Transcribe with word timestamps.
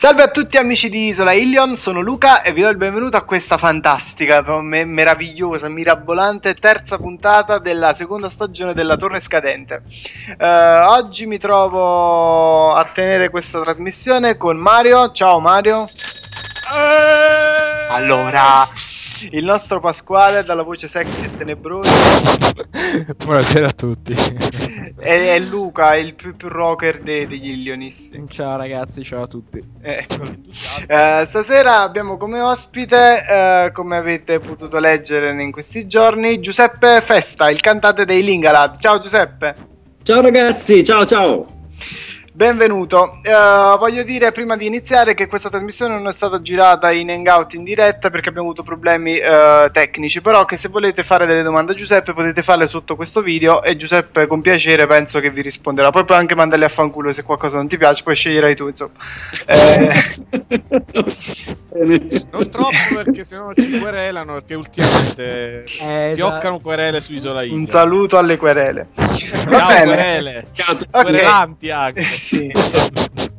Salve 0.00 0.22
a 0.22 0.28
tutti 0.28 0.56
amici 0.56 0.88
di 0.88 1.08
Isola 1.08 1.32
Ilion, 1.32 1.76
sono 1.76 2.00
Luca 2.00 2.42
e 2.42 2.52
vi 2.52 2.62
do 2.62 2.68
il 2.68 2.76
benvenuto 2.76 3.16
a 3.16 3.22
questa 3.22 3.58
fantastica, 3.58 4.44
me- 4.60 4.84
meravigliosa, 4.84 5.68
mirabolante 5.68 6.54
terza 6.54 6.98
puntata 6.98 7.58
della 7.58 7.92
seconda 7.94 8.28
stagione 8.28 8.74
della 8.74 8.96
Torre 8.96 9.18
Scadente. 9.18 9.82
Uh, 10.38 10.44
oggi 10.90 11.26
mi 11.26 11.36
trovo 11.36 12.74
a 12.74 12.84
tenere 12.84 13.28
questa 13.28 13.60
trasmissione 13.60 14.36
con 14.36 14.56
Mario. 14.56 15.10
Ciao 15.10 15.40
Mario. 15.40 15.82
Eh! 15.82 17.92
Allora, 17.92 18.68
il 19.30 19.44
nostro 19.44 19.80
Pasquale 19.80 20.44
dalla 20.44 20.62
voce 20.62 20.86
sexy 20.86 21.24
e 21.24 21.36
tenebrosa. 21.36 21.90
Buonasera 23.16 23.66
a 23.66 23.72
tutti. 23.72 24.14
È, 24.96 25.34
è 25.34 25.38
Luca, 25.38 25.96
il 25.96 26.14
più, 26.14 26.36
più 26.36 26.48
rocker 26.48 27.00
de, 27.00 27.26
degli 27.26 27.50
Illionisti. 27.50 28.24
Ciao 28.28 28.56
ragazzi, 28.56 29.02
ciao 29.02 29.22
a 29.22 29.26
tutti. 29.26 29.62
Ecco. 29.80 30.22
Uh, 30.22 31.26
stasera 31.26 31.82
abbiamo 31.82 32.16
come 32.16 32.40
ospite, 32.40 33.68
uh, 33.68 33.72
come 33.72 33.96
avete 33.96 34.40
potuto 34.40 34.78
leggere 34.78 35.30
in 35.40 35.52
questi 35.52 35.86
giorni, 35.86 36.40
Giuseppe 36.40 37.00
Festa, 37.00 37.50
il 37.50 37.60
cantante 37.60 38.04
dei 38.04 38.22
Lingalad. 38.22 38.78
Ciao 38.78 38.98
Giuseppe. 38.98 39.54
Ciao 40.02 40.20
ragazzi, 40.20 40.82
ciao 40.84 41.04
ciao. 41.04 41.57
Benvenuto. 42.38 43.18
Uh, 43.24 43.76
voglio 43.78 44.04
dire 44.04 44.30
prima 44.30 44.56
di 44.56 44.64
iniziare 44.64 45.14
che 45.14 45.26
questa 45.26 45.50
trasmissione 45.50 45.94
non 45.94 46.06
è 46.06 46.12
stata 46.12 46.40
girata 46.40 46.92
in 46.92 47.10
hangout 47.10 47.54
in 47.54 47.64
diretta 47.64 48.10
perché 48.10 48.28
abbiamo 48.28 48.46
avuto 48.46 48.62
problemi 48.62 49.18
uh, 49.18 49.68
tecnici, 49.72 50.20
però 50.20 50.44
che 50.44 50.56
se 50.56 50.68
volete 50.68 51.02
fare 51.02 51.26
delle 51.26 51.42
domande 51.42 51.72
a 51.72 51.74
Giuseppe 51.74 52.12
potete 52.12 52.44
farle 52.44 52.68
sotto 52.68 52.94
questo 52.94 53.22
video 53.22 53.60
e 53.60 53.74
Giuseppe 53.74 54.28
con 54.28 54.40
piacere 54.40 54.86
penso 54.86 55.18
che 55.18 55.32
vi 55.32 55.42
risponderà. 55.42 55.90
Poi 55.90 56.04
puoi 56.04 56.16
anche 56.16 56.36
mandarli 56.36 56.64
a 56.64 56.68
fanculo 56.68 57.12
se 57.12 57.24
qualcosa 57.24 57.56
non 57.56 57.66
ti 57.66 57.76
piace, 57.76 58.04
poi 58.04 58.14
sceglierai 58.14 58.54
tu, 58.54 58.68
insomma. 58.68 58.92
Eh... 59.46 59.88
non 62.30 62.50
troppo 62.52 62.94
perché 62.94 63.24
sennò 63.24 63.52
ci 63.52 63.80
querelano 63.80 64.34
perché 64.34 64.54
ultimamente 64.54 65.64
eh, 65.80 66.12
fioccano 66.14 66.60
querele 66.60 67.00
su 67.00 67.14
Isola 67.14 67.42
India. 67.42 67.58
Un 67.58 67.68
saluto 67.68 68.16
alle 68.16 68.36
querele. 68.36 68.90
Ciao 68.94 69.66
querele. 69.66 70.46
Ciao 70.52 70.74
okay. 70.74 71.02
querelanti 71.02 71.70
anche 71.72 72.26
sì. 72.28 72.52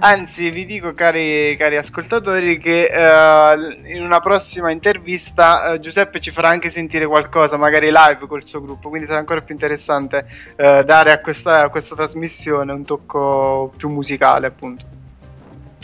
Anzi, 0.00 0.50
vi 0.50 0.66
dico, 0.66 0.92
cari, 0.92 1.54
cari 1.56 1.76
ascoltatori, 1.76 2.58
che 2.58 2.90
uh, 2.90 3.88
in 3.88 4.02
una 4.02 4.20
prossima 4.20 4.70
intervista 4.70 5.72
uh, 5.72 5.80
Giuseppe 5.80 6.20
ci 6.20 6.30
farà 6.30 6.48
anche 6.48 6.68
sentire 6.68 7.06
qualcosa, 7.06 7.56
magari 7.56 7.86
live 7.86 8.26
col 8.26 8.44
suo 8.44 8.60
gruppo. 8.60 8.88
Quindi 8.90 9.06
sarà 9.06 9.20
ancora 9.20 9.40
più 9.40 9.54
interessante 9.54 10.26
uh, 10.56 10.82
dare 10.82 11.12
a 11.12 11.20
questa, 11.20 11.64
a 11.64 11.68
questa, 11.70 11.94
trasmissione 11.94 12.72
un 12.72 12.84
tocco 12.84 13.72
più 13.76 13.88
musicale, 13.88 14.46
appunto. 14.46 14.84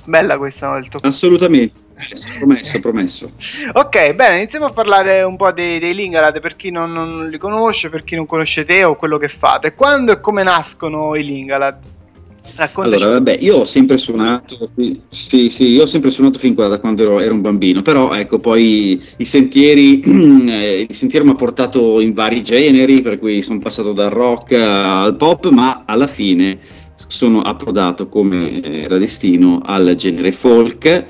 Bella 0.05 0.37
questa, 0.37 0.69
no? 0.69 0.77
Il 0.77 0.89
tocco. 0.89 1.07
Assolutamente. 1.07 1.89
Promesso, 2.39 2.81
promesso. 2.81 3.33
ok, 3.73 4.13
bene, 4.13 4.37
iniziamo 4.37 4.67
a 4.67 4.71
parlare 4.71 5.23
un 5.23 5.37
po' 5.37 5.53
dei, 5.53 5.79
dei 5.79 5.95
Lingalad 5.95 6.41
per 6.41 6.57
chi 6.57 6.71
non, 6.71 6.93
non, 6.93 7.29
li 7.29 7.39
conosce, 7.39 7.91
per 7.91 8.05
chi 8.05 8.17
non 8.17 8.25
conosce 8.25 8.65
te 8.65 8.85
o 8.85 8.97
quello 8.97 9.19
che 9.19 9.29
fate. 9.29 9.75
Quando 9.75 10.13
e 10.13 10.21
come 10.21 10.43
nascono 10.43 11.15
i 11.15 11.25
Lingalad? 11.25 11.99
Raccontaci. 12.55 13.03
Allora, 13.03 13.19
vabbè, 13.19 13.39
io 13.41 13.59
ho 13.59 13.65
sempre 13.65 13.97
suonato, 13.97 14.69
sì, 15.11 15.49
sì, 15.49 15.69
io 15.69 15.83
ho 15.83 15.87
sempre 15.87 16.11
suonato 16.11 16.39
fin 16.39 16.55
da 16.55 16.79
quando 16.79 17.03
ero, 17.03 17.21
ero 17.21 17.35
un 17.35 17.41
bambino, 17.41 17.83
però 17.83 18.15
ecco, 18.15 18.39
poi 18.39 19.01
i 19.17 19.25
sentieri, 19.25 20.01
eh, 20.05 20.87
il 20.89 20.95
sentiero 20.95 21.25
mi 21.25 21.31
ha 21.31 21.35
portato 21.35 22.01
in 22.01 22.13
vari 22.13 22.43
generi, 22.43 23.01
per 23.01 23.19
cui 23.19 23.41
sono 23.43 23.61
passato 23.61 23.93
dal 23.93 24.11
rock 24.11 24.53
al 24.53 25.17
pop, 25.17 25.49
ma 25.51 25.85
alla 25.87 26.07
fine 26.07 26.59
sono 27.07 27.41
approdato 27.41 28.09
come 28.09 28.63
era 28.63 28.99
destino 28.99 29.61
al 29.65 29.95
genere 29.97 30.33
folk 30.33 31.07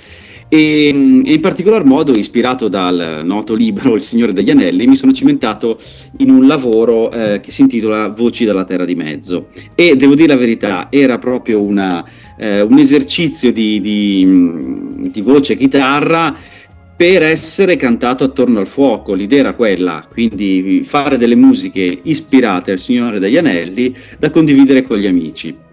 e 0.53 0.89
in 0.89 1.39
particolar 1.41 1.85
modo, 1.85 2.13
ispirato 2.13 2.67
dal 2.67 3.21
noto 3.23 3.55
libro 3.55 3.95
Il 3.95 4.01
Signore 4.01 4.33
degli 4.33 4.51
Anelli, 4.51 4.89
mi 4.89 4.97
sono 4.97 5.13
cimentato 5.13 5.79
in 6.19 6.29
un 6.29 6.49
lavoro 6.49 7.09
eh, 7.13 7.39
che 7.39 7.53
si 7.53 7.61
intitola 7.61 8.09
Voci 8.09 8.45
dalla 8.45 8.65
Terra 8.65 8.85
di 8.85 8.97
Mezzo. 8.97 9.47
E 9.77 9.95
devo 9.95 10.17
dire 10.17 10.35
la 10.35 10.41
verità, 10.41 10.89
era 10.91 11.19
proprio 11.19 11.61
una, 11.61 12.05
eh, 12.37 12.63
un 12.63 12.79
esercizio 12.81 13.53
di, 13.53 13.81
di, 13.81 15.09
di 15.13 15.21
voce 15.21 15.57
chitarra 15.57 16.37
per 16.97 17.23
essere 17.23 17.77
cantato 17.77 18.25
attorno 18.25 18.59
al 18.59 18.67
fuoco. 18.67 19.15
L'idea 19.15 19.39
era 19.39 19.55
quella, 19.55 20.05
quindi 20.11 20.83
fare 20.83 21.17
delle 21.17 21.37
musiche 21.37 22.01
ispirate 22.03 22.73
al 22.73 22.79
Signore 22.81 23.21
degli 23.21 23.37
Anelli 23.37 23.95
da 24.19 24.31
condividere 24.31 24.83
con 24.83 24.99
gli 24.99 25.07
amici 25.07 25.69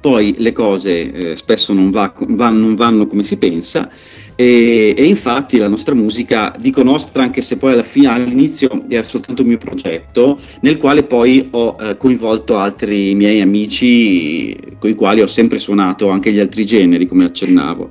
poi 0.00 0.34
le 0.38 0.52
cose 0.52 1.12
eh, 1.12 1.36
spesso 1.36 1.72
non, 1.72 1.90
va, 1.90 2.12
va, 2.28 2.48
non, 2.48 2.74
vanno 2.74 3.06
come 3.06 3.22
si 3.22 3.36
pensa 3.36 3.90
e, 4.36 4.94
e, 4.96 5.04
infatti 5.04 5.58
la 5.58 5.68
nostra 5.68 5.94
musica, 5.94 6.54
dico 6.58 6.82
nostra 6.82 7.22
anche 7.22 7.40
se 7.40 7.56
poi 7.56 7.72
alla 7.72 7.82
fine, 7.82 8.08
all'inizio 8.08 8.84
era 8.88 9.04
soltanto 9.04 9.42
un 9.42 9.48
mio 9.48 9.58
progetto 9.58 10.38
nel 10.60 10.76
quale 10.76 11.04
poi 11.04 11.48
ho 11.50 11.76
eh, 11.80 11.96
coinvolto 11.96 12.58
altri 12.58 13.14
miei 13.14 13.40
amici 13.40 14.56
con 14.78 14.90
i 14.90 14.94
quali 14.94 15.20
ho 15.20 15.26
sempre 15.26 15.58
suonato 15.58 16.08
anche 16.08 16.32
gli 16.32 16.40
altri 16.40 16.64
generi 16.64 17.06
come 17.06 17.24
accennavo. 17.24 17.90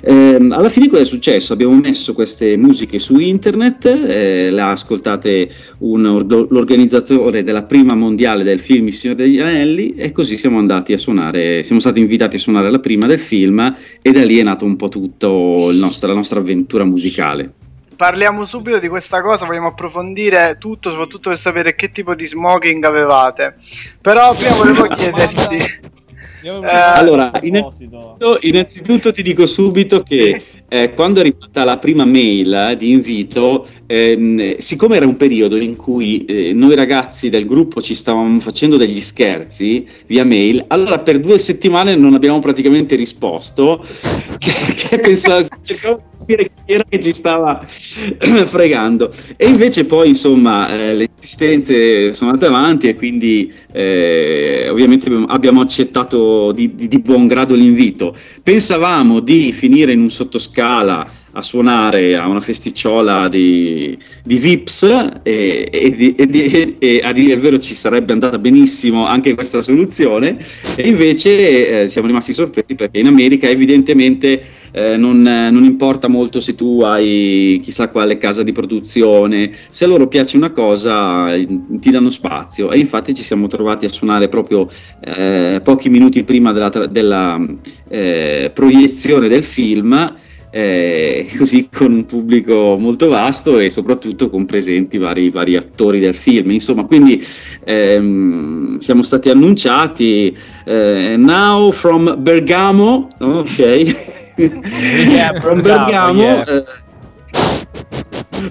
Eh, 0.00 0.36
alla 0.50 0.68
fine 0.68 0.88
cosa 0.88 1.02
è 1.02 1.04
successo? 1.04 1.52
Abbiamo 1.52 1.74
messo 1.74 2.14
queste 2.14 2.56
musiche 2.56 2.98
su 2.98 3.18
internet, 3.18 3.86
eh, 3.86 4.50
le 4.50 4.60
ha 4.60 4.70
ascoltate 4.70 5.50
un, 5.78 6.26
l'organizzatore 6.26 7.42
della 7.42 7.64
prima 7.64 7.94
mondiale 7.94 8.44
del 8.44 8.60
film 8.60 8.86
Il 8.86 8.92
Signore 8.92 9.24
degli 9.24 9.38
Anelli 9.38 9.94
e 9.94 10.12
così 10.12 10.36
siamo 10.36 10.58
andati 10.58 10.92
a 10.92 10.98
suonare, 10.98 11.62
siamo 11.62 11.80
stati 11.80 12.00
invitati 12.00 12.36
a 12.36 12.38
suonare 12.38 12.70
la 12.70 12.78
prima 12.78 13.06
del 13.06 13.18
film 13.18 13.74
e 14.00 14.12
da 14.12 14.24
lì 14.24 14.38
è 14.38 14.42
nato 14.42 14.64
un 14.64 14.76
po' 14.76 14.88
tutto 14.88 15.70
nostro, 15.72 16.08
la 16.08 16.14
nostra 16.14 16.38
avventura 16.38 16.84
musicale 16.84 17.52
parliamo 17.98 18.44
subito 18.44 18.78
di 18.78 18.86
questa 18.86 19.20
cosa, 19.22 19.44
vogliamo 19.44 19.66
approfondire 19.66 20.56
tutto, 20.56 20.90
soprattutto 20.90 21.30
per 21.30 21.38
sapere 21.38 21.74
che 21.74 21.90
tipo 21.90 22.14
di 22.14 22.28
smoking 22.28 22.84
avevate. 22.84 23.56
Però 24.00 24.36
prima 24.36 24.54
volevo 24.54 24.86
chiederti 24.94 25.96
eh, 26.42 26.66
allora, 26.66 27.30
innanzitutto, 27.42 28.38
innanzitutto, 28.40 29.10
ti 29.10 29.22
dico 29.22 29.46
subito 29.46 30.02
che 30.02 30.42
eh, 30.68 30.94
quando 30.94 31.20
è 31.20 31.22
arrivata 31.22 31.64
la 31.64 31.78
prima 31.78 32.04
mail 32.04 32.52
eh, 32.52 32.76
di 32.76 32.90
invito, 32.90 33.66
ehm, 33.86 34.58
siccome 34.58 34.96
era 34.96 35.06
un 35.06 35.16
periodo 35.16 35.56
in 35.56 35.76
cui 35.76 36.24
eh, 36.24 36.52
noi 36.52 36.74
ragazzi 36.74 37.28
del 37.28 37.46
gruppo 37.46 37.80
ci 37.80 37.94
stavamo 37.94 38.40
facendo 38.40 38.76
degli 38.76 39.00
scherzi 39.00 39.86
via 40.06 40.24
mail, 40.24 40.64
allora 40.68 40.98
per 40.98 41.20
due 41.20 41.38
settimane 41.38 41.96
non 41.96 42.14
abbiamo 42.14 42.38
praticamente 42.38 42.96
risposto, 42.96 43.84
che, 44.38 44.52
che 44.74 45.00
pensavo, 45.00 45.46
cercavo 45.62 46.02
capire 46.28 46.50
chi 46.64 46.72
era 46.74 46.84
che 46.86 47.00
ci 47.00 47.12
stava 47.12 47.58
fregando. 47.64 49.10
E 49.36 49.48
invece 49.48 49.86
poi, 49.86 50.08
insomma, 50.08 50.66
eh, 50.68 50.94
le 50.94 51.08
esistenze 51.10 52.12
sono 52.12 52.30
andate 52.30 52.52
avanti 52.52 52.88
e 52.88 52.94
quindi 52.94 53.52
eh, 53.72 54.68
ovviamente 54.70 55.10
abbiamo 55.28 55.62
accettato 55.62 56.52
di, 56.52 56.74
di, 56.74 56.88
di 56.88 56.98
buon 56.98 57.26
grado 57.26 57.54
l'invito. 57.54 58.14
Pensavamo 58.42 59.20
di 59.20 59.52
finire 59.52 59.92
in 59.92 60.00
un 60.00 60.10
sottoscala 60.10 61.10
a 61.32 61.42
suonare 61.42 62.16
a 62.16 62.26
una 62.26 62.40
festicciola 62.40 63.28
di, 63.28 63.96
di 64.24 64.38
Vips 64.38 64.82
e, 65.22 65.68
e, 65.70 66.14
e, 66.16 66.76
e, 66.78 67.00
a 67.02 67.12
dire 67.12 67.34
il 67.34 67.40
vero 67.40 67.58
ci 67.58 67.74
sarebbe 67.74 68.12
andata 68.12 68.38
benissimo 68.38 69.06
anche 69.06 69.34
questa 69.34 69.60
soluzione 69.60 70.38
e 70.74 70.88
invece 70.88 71.82
eh, 71.82 71.88
siamo 71.90 72.06
rimasti 72.06 72.32
sorpresi 72.32 72.74
perché 72.74 72.98
in 72.98 73.06
America 73.06 73.46
evidentemente 73.46 74.42
eh, 74.72 74.96
non, 74.96 75.22
non, 75.22 75.64
importa 75.64 76.08
molto 76.08 76.40
se 76.40 76.54
tu 76.54 76.80
hai 76.82 77.60
chissà 77.62 77.88
quale 77.88 78.18
casa 78.18 78.42
di 78.42 78.52
produzione, 78.52 79.52
se 79.70 79.84
a 79.84 79.88
loro 79.88 80.08
piace 80.08 80.36
una 80.36 80.50
cosa 80.50 81.34
ti 81.36 81.90
danno 81.90 82.10
spazio 82.10 82.70
e 82.70 82.78
infatti 82.78 83.14
ci 83.14 83.22
siamo 83.22 83.46
trovati 83.48 83.86
a 83.86 83.90
suonare 83.90 84.28
proprio 84.28 84.68
eh, 85.00 85.60
pochi 85.62 85.88
minuti 85.88 86.22
prima 86.24 86.52
della, 86.52 86.68
della 86.86 87.40
eh, 87.88 88.50
proiezione 88.54 89.28
del 89.28 89.44
film 89.44 90.16
eh, 90.50 91.28
così 91.36 91.68
con 91.70 91.92
un 91.92 92.06
pubblico 92.06 92.76
molto 92.78 93.08
vasto 93.08 93.58
e 93.58 93.70
soprattutto 93.70 94.30
con 94.30 94.46
presenti 94.46 94.98
vari, 94.98 95.30
vari 95.30 95.56
attori 95.56 96.00
del 96.00 96.14
film. 96.14 96.50
Insomma, 96.52 96.84
quindi 96.84 97.22
ehm, 97.64 98.78
siamo 98.78 99.02
stati 99.02 99.28
annunciati 99.28 100.36
eh, 100.64 101.16
now 101.16 101.70
from 101.70 102.16
Bergamo, 102.18 103.08
ok? 103.18 104.16
yeah, 105.08 105.32
Bergamo, 105.32 106.22
yeah. 106.22 106.44
eh, 106.46 106.64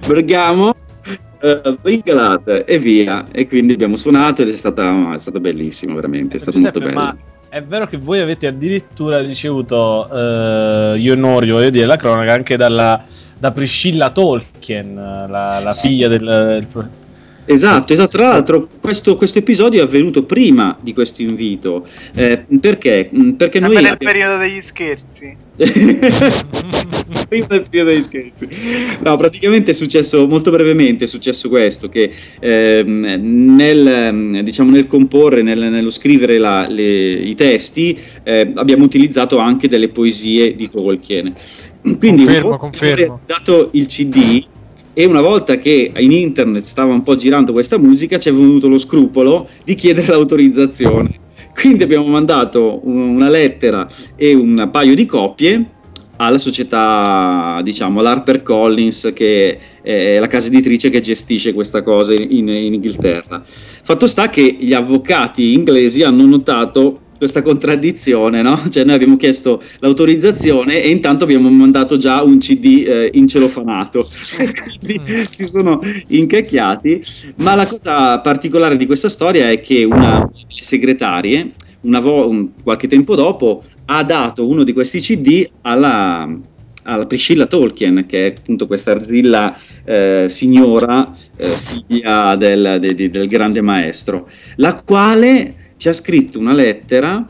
Bergamo 0.06 0.76
uh, 1.42 1.78
e 2.66 2.78
via 2.80 3.26
e 3.32 3.48
quindi 3.48 3.74
abbiamo 3.74 3.96
suonato 3.96 4.42
ed 4.42 4.50
è 4.50 4.56
stata, 4.56 5.14
è 5.14 5.18
stata 5.18 5.40
bellissimo 5.40 5.96
veramente 5.96 6.36
è 6.36 6.40
stato 6.40 6.58
Giuseppe, 6.58 6.80
molto 6.80 6.94
bello 6.96 7.06
ma 7.06 7.18
è 7.50 7.64
vero 7.64 7.86
che 7.86 7.98
voi 7.98 8.20
avete 8.20 8.48
addirittura 8.48 9.22
ricevuto, 9.22 10.10
eh, 10.12 10.96
io 10.98 11.14
onori, 11.14 11.50
voglio 11.50 11.70
dire, 11.70 11.86
la 11.86 11.96
cronaca 11.96 12.34
anche 12.34 12.58
dalla, 12.58 13.04
da 13.40 13.52
Priscilla 13.52 14.10
Tolkien, 14.10 14.94
la, 14.96 15.60
la 15.60 15.72
sì. 15.72 15.88
figlia 15.88 16.10
del, 16.10 16.26
del 16.26 16.68
Esatto, 17.50 17.94
esatto. 17.94 18.18
Tra 18.18 18.28
l'altro 18.28 18.68
questo, 18.82 19.16
questo, 19.16 19.40
episodio 19.40 19.80
è 19.80 19.84
avvenuto 19.84 20.24
prima 20.24 20.78
di 20.82 20.94
questo 20.94 21.22
invito. 21.22 21.88
Eh, 22.14 22.44
perché? 22.60 23.10
Mm, 23.16 23.32
perché 23.32 23.60
noi... 23.62 23.76
nel 23.76 23.86
abbiamo... 23.86 23.98
periodo 24.00 24.38
degli 24.38 24.60
scherzi. 24.60 25.36
prima 27.28 27.48
del 27.48 27.66
periodo 27.70 27.90
degli 27.92 28.02
scherzi. 28.02 28.48
No, 29.02 29.16
praticamente 29.16 29.72
è 29.72 29.74
successo, 29.74 30.28
molto 30.28 30.52
brevemente, 30.52 31.06
è 31.06 31.08
successo 31.08 31.48
questo, 31.48 31.88
che 31.88 32.12
eh, 32.40 32.84
nel, 32.84 34.42
diciamo, 34.44 34.70
nel 34.70 34.88
comporre, 34.88 35.42
nel, 35.42 35.58
nello 35.58 35.90
scrivere 35.90 36.38
la, 36.38 36.68
le, 36.68 37.14
i 37.14 37.36
testi, 37.36 37.98
eh, 38.24 38.52
abbiamo 38.56 38.84
utilizzato 38.84 39.38
anche 39.38 39.70
delle 39.70 39.88
poesie 39.88 40.54
di 40.54 40.70
Tolkien. 40.70 41.34
Quindi, 41.98 42.26
confermo, 42.26 42.58
confermo. 42.58 43.22
dato 43.26 43.70
il 43.72 43.86
CD, 43.86 44.44
e 45.00 45.06
una 45.06 45.22
volta 45.22 45.58
che 45.58 45.92
in 45.96 46.12
internet 46.12 46.64
stava 46.64 46.92
un 46.92 47.04
po' 47.04 47.16
girando 47.16 47.52
questa 47.52 47.78
musica 47.78 48.18
ci 48.18 48.30
è 48.30 48.34
venuto 48.34 48.68
lo 48.68 48.80
scrupolo 48.80 49.48
di 49.64 49.76
chiedere 49.76 50.08
l'autorizzazione. 50.10 51.20
Quindi 51.54 51.84
abbiamo 51.84 52.08
mandato 52.08 52.82
una 52.84 53.30
lettera 53.30 53.88
e 54.16 54.34
un 54.34 54.68
paio 54.72 54.96
di 54.96 55.06
copie 55.06 55.70
alla 56.16 56.40
società, 56.40 57.62
diciamo, 57.64 58.00
all'Harper 58.00 58.42
Collins, 58.42 59.12
che 59.14 59.60
è 59.84 60.18
la 60.18 60.26
casa 60.26 60.48
editrice 60.48 60.90
che 60.90 61.00
gestisce 61.00 61.54
questa 61.54 61.84
cosa 61.84 62.14
in, 62.14 62.48
in 62.48 62.74
Inghilterra. 62.74 63.46
Fatto 63.84 64.08
sta 64.08 64.30
che 64.30 64.58
gli 64.60 64.74
avvocati 64.74 65.54
inglesi 65.54 66.02
hanno 66.02 66.26
notato 66.26 67.02
questa 67.18 67.42
contraddizione, 67.42 68.42
no? 68.42 68.62
Cioè 68.70 68.84
noi 68.84 68.96
abbiamo 68.96 69.18
chiesto 69.18 69.62
l'autorizzazione 69.80 70.82
e 70.82 70.90
intanto 70.90 71.24
abbiamo 71.24 71.50
mandato 71.50 71.98
già 71.98 72.22
un 72.24 72.38
CD 72.40 72.86
eh, 72.88 73.10
incelofanato, 73.14 74.08
quindi 74.84 75.26
si 75.30 75.46
sono 75.46 75.80
incacchiati, 76.08 77.04
ma 77.36 77.56
la 77.56 77.68
cosa 77.68 78.20
particolare 78.20 78.78
di 78.78 78.86
questa 78.86 79.10
storia 79.10 79.50
è 79.50 79.60
che 79.60 79.84
una 79.84 80.30
delle 80.32 80.62
segretarie, 80.62 81.52
vo- 81.82 82.30
un, 82.30 82.50
qualche 82.64 82.88
tempo 82.88 83.16
dopo, 83.16 83.64
ha 83.86 84.04
dato 84.04 84.48
uno 84.48 84.64
di 84.64 84.74
questi 84.74 85.00
CD 85.00 85.48
alla, 85.62 86.30
alla 86.84 87.06
Priscilla 87.06 87.46
Tolkien, 87.46 88.06
che 88.06 88.28
è 88.28 88.34
appunto 88.38 88.68
questa 88.68 88.92
arzilla 88.92 89.58
eh, 89.86 90.26
signora, 90.28 91.16
eh, 91.38 91.56
figlia 91.56 92.36
del, 92.36 92.78
de, 92.80 92.94
de, 92.94 93.10
del 93.10 93.28
grande 93.28 93.62
maestro, 93.62 94.30
la 94.58 94.82
quale 94.82 95.67
ci 95.78 95.90
ha 95.90 95.94
scritto 95.94 96.40
una 96.40 96.54
lettera 96.54 97.26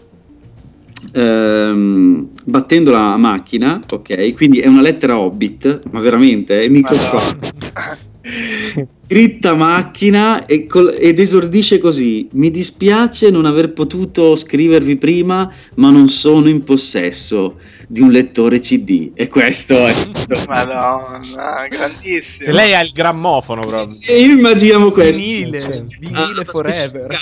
ehm, 1.13 2.29
battendo 2.45 2.91
la 2.91 3.17
macchina, 3.17 3.79
ok? 3.89 4.33
Quindi 4.33 4.59
è 4.59 4.67
una 4.67 4.81
lettera 4.81 5.19
Hobbit, 5.19 5.81
ma 5.91 5.99
veramente 5.99 6.63
è 6.63 6.67
microscopica. 6.67 7.99
Scritta 8.43 9.53
macchina 9.53 10.45
e 10.45 10.65
col- 10.67 10.95
ed 10.99 11.19
esordisce 11.19 11.77
così: 11.77 12.27
Mi 12.33 12.51
dispiace 12.51 13.29
non 13.29 13.45
aver 13.45 13.71
potuto 13.71 14.35
scrivervi 14.35 14.97
prima, 14.97 15.49
ma 15.75 15.91
non 15.91 16.09
sono 16.09 16.49
in 16.49 16.63
possesso 16.63 17.57
di 17.87 18.01
un 18.01 18.11
lettore 18.11 18.59
CD. 18.59 19.11
E 19.13 19.27
questo 19.27 19.87
è. 19.87 19.93
Madonna, 20.47 21.65
grandissimo. 21.69 22.45
Cioè, 22.45 22.53
lei 22.53 22.73
ha 22.73 22.81
il 22.81 22.91
grammofono 22.91 23.61
proprio. 23.61 23.89
Sì, 23.89 24.11
io 24.11 24.33
immaginiamo 24.33 24.91
questo. 24.91 25.21
Vinile, 25.21 25.87
vinile 25.99 26.45
forever. 26.45 27.19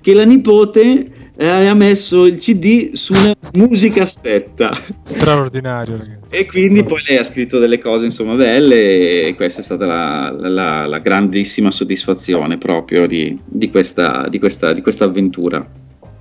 Che 0.00 0.14
la 0.14 0.24
nipote 0.24 1.32
eh, 1.36 1.46
ha 1.46 1.74
messo 1.74 2.26
il 2.26 2.38
CD 2.38 2.92
su 2.94 3.12
una 3.12 3.34
musicassetta. 3.52 4.76
Straordinario. 5.04 5.96
Ragazzi. 5.96 6.18
E 6.30 6.46
quindi 6.46 6.84
poi 6.84 7.02
lei 7.06 7.18
ha 7.18 7.24
scritto 7.24 7.58
delle 7.58 7.78
cose 7.78 8.04
insomma 8.04 8.34
belle 8.34 9.26
e 9.26 9.34
questa 9.34 9.60
è 9.60 9.64
stata 9.64 9.86
la, 9.86 10.30
la, 10.30 10.86
la 10.86 10.98
grandissima 10.98 11.70
soddisfazione 11.70 12.58
proprio 12.58 13.06
di, 13.06 13.38
di, 13.44 13.70
questa, 13.70 14.26
di, 14.28 14.38
questa, 14.38 14.72
di 14.72 14.82
questa 14.82 15.04
avventura. 15.04 15.66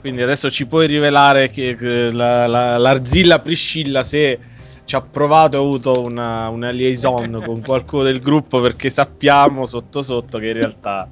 Quindi 0.07 0.24
adesso 0.24 0.50
ci 0.50 0.68
puoi 0.68 0.88
rivelare 0.88 1.50
che, 1.50 1.75
che 1.75 2.13
la, 2.13 2.48
la, 2.48 2.77
l'Arzilla 2.77 3.39
Priscilla 3.39 4.04
se 4.04 4.39
ci 4.86 4.95
ha 4.95 5.01
provato, 5.01 5.57
ha 5.57 5.59
avuto 5.59 6.01
una, 6.01 6.48
una 6.48 6.69
liaison 6.69 7.44
con 7.45 7.62
qualcuno 7.62 8.04
del 8.04 8.19
gruppo 8.19 8.62
perché 8.62 8.89
sappiamo 8.89 9.65
sotto 9.65 10.01
sotto 10.01 10.39
che 10.39 10.48
in 10.48 10.54
realtà 10.54 11.09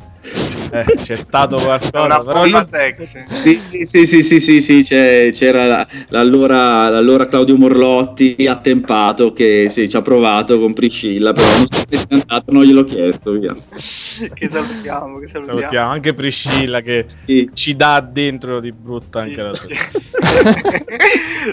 eh, 0.71 0.85
c'è 1.01 1.15
stato 1.15 1.57
qualcosa. 1.57 1.91
Però 1.91 2.47
non... 2.47 2.65
sex. 2.65 3.25
Sì, 3.29 3.61
sì, 3.83 4.05
sì, 4.05 4.23
sì, 4.23 4.39
sì, 4.39 4.61
sì 4.61 4.83
c'era 4.83 5.87
l'allora, 6.09 6.89
l'allora, 6.89 7.27
Claudio 7.27 7.57
Morlotti 7.57 8.47
attempato 8.47 9.31
che 9.33 9.67
sì, 9.69 9.87
ci 9.87 9.95
ha 9.95 10.01
provato 10.01 10.59
con 10.59 10.73
Priscilla, 10.73 11.33
però 11.33 11.57
non 11.57 11.65
so 11.67 11.83
se 11.87 11.95
è 11.95 12.05
andato, 12.09 12.51
non 12.51 12.63
gliel'ho 12.63 12.83
chiesto, 12.83 13.31
via. 13.31 13.55
che 13.55 14.49
salutiamo, 14.49 15.19
che 15.19 15.27
salutiamo. 15.27 15.59
salutiamo. 15.59 15.89
anche 15.89 16.13
Priscilla 16.13 16.81
che 16.81 17.05
sì. 17.07 17.49
ci 17.53 17.75
dà 17.75 18.01
dentro 18.01 18.59
di 18.59 18.71
brutta 18.71 19.19
anche 19.21 19.41
la 19.41 19.53
sua. 19.53 19.67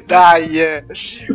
Dai, 0.06 0.58
eh. 0.58 0.84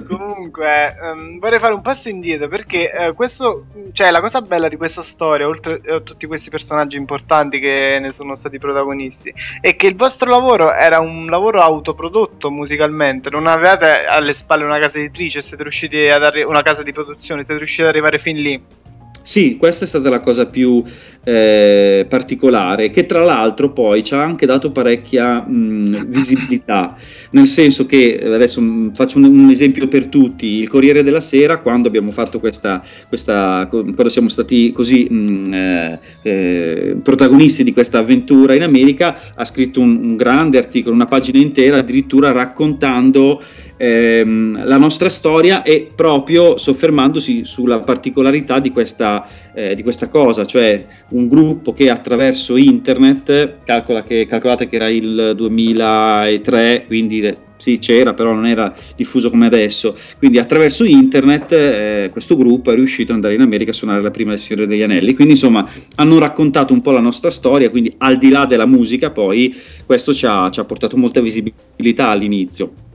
comunque 0.08 0.96
um, 1.00 1.40
vorrei 1.40 1.60
fare 1.60 1.74
un 1.74 1.82
passo 1.82 2.10
indietro 2.10 2.48
perché 2.48 2.92
uh, 2.92 3.14
questo, 3.14 3.68
cioè 3.92 4.10
la 4.12 4.22
cosa 4.22 4.42
bella 4.42 4.68
di 4.68 4.76
questa 4.76 5.04
storia, 5.04 5.48
oltre 5.48 5.80
a 5.88 6.00
tutti 6.00 6.26
questi 6.26 6.50
personaggi 6.50 6.98
importanti 6.98 7.27
che 7.60 8.00
ne 8.02 8.12
sono 8.12 8.36
stati 8.36 8.58
protagonisti, 8.58 9.34
è 9.62 9.76
che 9.76 9.88
il 9.88 9.96
vostro 9.96 10.30
lavoro 10.30 10.74
era 10.74 11.00
un 11.00 11.26
lavoro 11.26 11.62
autoprodotto 11.62 12.50
musicalmente, 12.50 13.30
non 13.30 13.46
avevate 13.46 14.06
alle 14.06 14.34
spalle 14.34 14.64
una 14.64 14.80
casa 14.80 14.98
editrice, 14.98 15.42
siete 15.42 15.64
riusciti 15.64 16.08
ad 16.08 16.24
arrivare 16.24 16.50
una 16.50 16.62
casa 16.62 16.84
di 16.84 16.94
produzione, 16.94 17.44
siete 17.44 17.60
riusciti 17.60 17.84
ad 17.84 17.90
arrivare 17.90 18.18
fin 18.18 18.38
lì. 18.38 18.64
Sì, 19.28 19.58
questa 19.58 19.84
è 19.84 19.88
stata 19.90 20.08
la 20.08 20.22
cosa 20.22 20.46
più 20.46 20.82
eh, 21.26 22.06
particolare, 22.08 22.90
che 22.90 23.06
tra 23.06 23.26
l'altro 23.26 23.74
poi 23.74 24.02
ci 24.02 24.14
ha 24.14 24.24
anche 24.24 24.46
dato 24.46 24.72
parecchia 24.72 25.46
mh, 25.46 26.08
visibilità, 26.08 26.96
nel 27.32 27.46
senso 27.46 27.86
che, 27.86 28.14
eh, 28.14 28.34
adesso 28.34 28.62
mh, 28.62 28.94
faccio 28.94 29.18
un, 29.18 29.26
un, 29.26 29.50
esempio 29.50 29.90
per 29.90 30.06
tutti, 30.06 30.46
il 30.62 30.70
Corriere 30.70 31.04
della 31.04 31.20
Sera, 31.20 31.58
quando 31.58 31.90
abbiamo 31.90 32.12
fatto 32.12 32.40
questa, 32.40 32.82
questa 33.10 33.68
quando 33.70 34.08
siamo 34.08 34.30
stati 34.30 34.72
così 34.72 35.10
mh, 35.10 35.54
eh, 35.54 36.00
eh, 36.22 36.96
protagonisti 37.04 37.66
di 37.66 37.74
questa 37.74 37.98
avventura 37.98 38.54
in 38.54 38.64
America, 38.64 39.20
ha 39.36 39.44
scritto 39.44 39.82
un, 39.82 39.98
un 40.02 40.16
grande 40.16 40.58
articolo, 40.58 40.96
una 40.96 41.06
pagina 41.06 41.40
intera, 41.40 41.80
addirittura 41.80 42.32
raccontando 42.32 43.42
ehm, 43.78 44.66
la 44.66 44.78
nostra 44.78 45.10
storia 45.10 45.62
e 45.62 45.92
proprio 45.94 46.58
soffermandosi 46.58 47.46
sulla 47.46 47.80
particolarità 47.80 48.60
di 48.60 48.72
questa, 48.72 49.28
eh, 49.54 49.76
di 49.76 49.84
questa 49.84 50.10
cosa, 50.10 50.46
cioè 50.46 50.86
un 51.10 51.28
gruppo 51.28 51.74
che 51.74 51.90
attraverso 51.90 52.58
internet, 52.58 53.64
che, 53.64 54.28
calcolate 54.28 54.68
che 54.68 54.76
era 54.76 54.90
il 54.90 55.34
2003, 55.36 56.86
quindi 56.88 57.46
sì 57.58 57.80
c'era 57.80 58.14
però 58.14 58.34
non 58.34 58.46
era 58.46 58.74
diffuso 58.96 59.30
come 59.30 59.48
adesso. 59.48 59.96
Quindi 60.18 60.38
attraverso 60.38 60.84
internet 60.84 61.52
eh, 61.52 62.10
questo 62.12 62.38
gruppo 62.38 62.72
è 62.72 62.76
riuscito 62.76 63.12
ad 63.12 63.18
andare 63.18 63.34
in 63.34 63.42
America 63.42 63.72
a 63.72 63.74
suonare 63.74 64.02
la 64.02 64.12
prima 64.12 64.32
del 64.32 64.40
Signore 64.40 64.68
degli 64.68 64.82
Anelli. 64.82 65.14
Quindi 65.14 65.34
insomma 65.34 65.68
hanno 65.96 66.20
raccontato 66.20 66.74
un 66.74 66.82
po' 66.82 66.92
la 66.92 67.00
nostra 67.00 67.32
storia 67.32 67.70
quindi 67.70 67.94
al 67.98 68.18
di 68.18 68.30
là 68.30 68.46
della 68.46 68.66
musica 68.66 69.10
poi 69.10 69.56
questo 69.86 70.14
ci 70.14 70.26
ha, 70.26 70.50
ci 70.50 70.60
ha 70.60 70.66
portato 70.66 70.98
molta 70.98 71.20
visibilità 71.22 72.10
all'inizio 72.10 72.86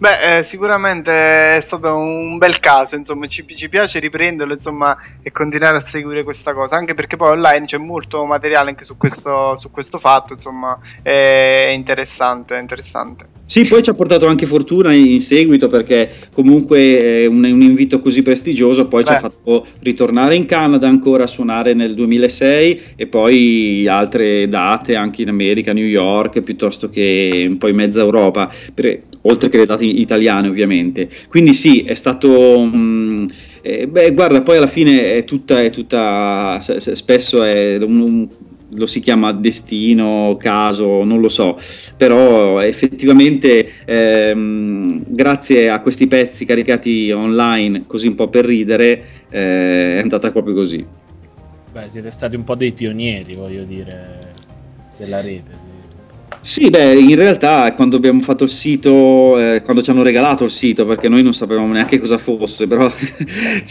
Beh, 0.00 0.38
eh, 0.38 0.42
sicuramente 0.44 1.56
è 1.56 1.60
stato 1.60 1.94
un 1.94 2.38
bel 2.38 2.58
caso, 2.58 2.94
insomma, 2.96 3.26
ci, 3.26 3.44
ci, 3.54 3.68
piace 3.68 3.98
riprenderlo, 3.98 4.54
insomma, 4.54 4.96
e 5.22 5.30
continuare 5.30 5.76
a 5.76 5.80
seguire 5.80 6.24
questa 6.24 6.54
cosa, 6.54 6.74
anche 6.74 6.94
perché 6.94 7.16
poi 7.16 7.32
online 7.32 7.66
c'è 7.66 7.76
molto 7.76 8.24
materiale 8.24 8.70
anche 8.70 8.84
su 8.84 8.96
questo, 8.96 9.58
su 9.58 9.70
questo 9.70 9.98
fatto, 9.98 10.32
insomma, 10.32 10.78
è 11.02 11.70
interessante, 11.74 12.56
è 12.56 12.60
interessante. 12.60 13.26
Sì, 13.50 13.66
poi 13.66 13.82
ci 13.82 13.90
ha 13.90 13.94
portato 13.94 14.28
anche 14.28 14.46
fortuna 14.46 14.92
in 14.92 15.20
seguito 15.20 15.66
perché 15.66 16.08
comunque 16.32 17.26
un, 17.26 17.42
un 17.42 17.62
invito 17.62 18.00
così 18.00 18.22
prestigioso 18.22 18.86
poi 18.86 19.02
Beh. 19.02 19.08
ci 19.08 19.14
ha 19.16 19.18
fatto 19.18 19.66
ritornare 19.80 20.36
in 20.36 20.46
Canada 20.46 20.86
ancora 20.86 21.24
a 21.24 21.26
suonare 21.26 21.74
nel 21.74 21.94
2006 21.94 22.80
e 22.94 23.08
poi 23.08 23.88
altre 23.88 24.46
date 24.46 24.94
anche 24.94 25.22
in 25.22 25.30
America, 25.30 25.72
New 25.72 25.84
York, 25.84 26.42
piuttosto 26.42 26.90
che 26.90 27.44
un 27.48 27.58
po' 27.58 27.66
in 27.66 27.74
mezza 27.74 27.98
Europa, 27.98 28.48
per, 28.72 29.00
oltre 29.22 29.48
che 29.48 29.56
le 29.56 29.66
date 29.66 29.84
italiane 29.98 30.48
ovviamente. 30.48 31.08
Quindi 31.28 31.54
sì, 31.54 31.82
è 31.82 31.94
stato... 31.94 32.60
Mh, 32.60 33.26
eh, 33.62 33.86
beh, 33.86 34.12
guarda, 34.12 34.40
poi 34.40 34.56
alla 34.56 34.66
fine 34.66 35.16
è 35.16 35.24
tutta, 35.24 35.62
è 35.62 35.70
tutta 35.70 36.58
spesso 36.60 37.42
è 37.42 37.76
un, 37.76 38.00
un 38.00 38.28
lo 38.74 38.86
si 38.86 39.00
chiama 39.00 39.32
destino, 39.32 40.36
caso, 40.38 41.02
non 41.04 41.20
lo 41.20 41.28
so, 41.28 41.58
però 41.96 42.60
effettivamente 42.60 43.68
ehm, 43.84 45.02
grazie 45.08 45.70
a 45.70 45.80
questi 45.80 46.06
pezzi 46.06 46.44
caricati 46.44 47.10
online, 47.10 47.86
così 47.86 48.06
un 48.06 48.14
po' 48.14 48.28
per 48.28 48.44
ridere, 48.44 49.04
eh, 49.30 49.96
è 49.96 50.00
andata 50.00 50.30
proprio 50.30 50.54
così. 50.54 50.86
Beh, 51.72 51.88
siete 51.88 52.10
stati 52.10 52.36
un 52.36 52.44
po' 52.44 52.54
dei 52.54 52.72
pionieri, 52.72 53.34
voglio 53.34 53.64
dire, 53.64 54.18
della 54.96 55.20
rete. 55.20 55.69
Sì, 56.42 56.70
beh, 56.70 56.94
in 56.98 57.16
realtà 57.16 57.74
quando 57.74 57.96
abbiamo 57.96 58.20
fatto 58.20 58.44
il 58.44 58.50
sito, 58.50 59.38
eh, 59.38 59.60
quando 59.62 59.82
ci 59.82 59.90
hanno 59.90 60.02
regalato 60.02 60.44
il 60.44 60.50
sito, 60.50 60.86
perché 60.86 61.08
noi 61.10 61.22
non 61.22 61.34
sapevamo 61.34 61.70
neanche 61.70 61.98
cosa 62.00 62.16
fosse, 62.16 62.66
però 62.66 62.90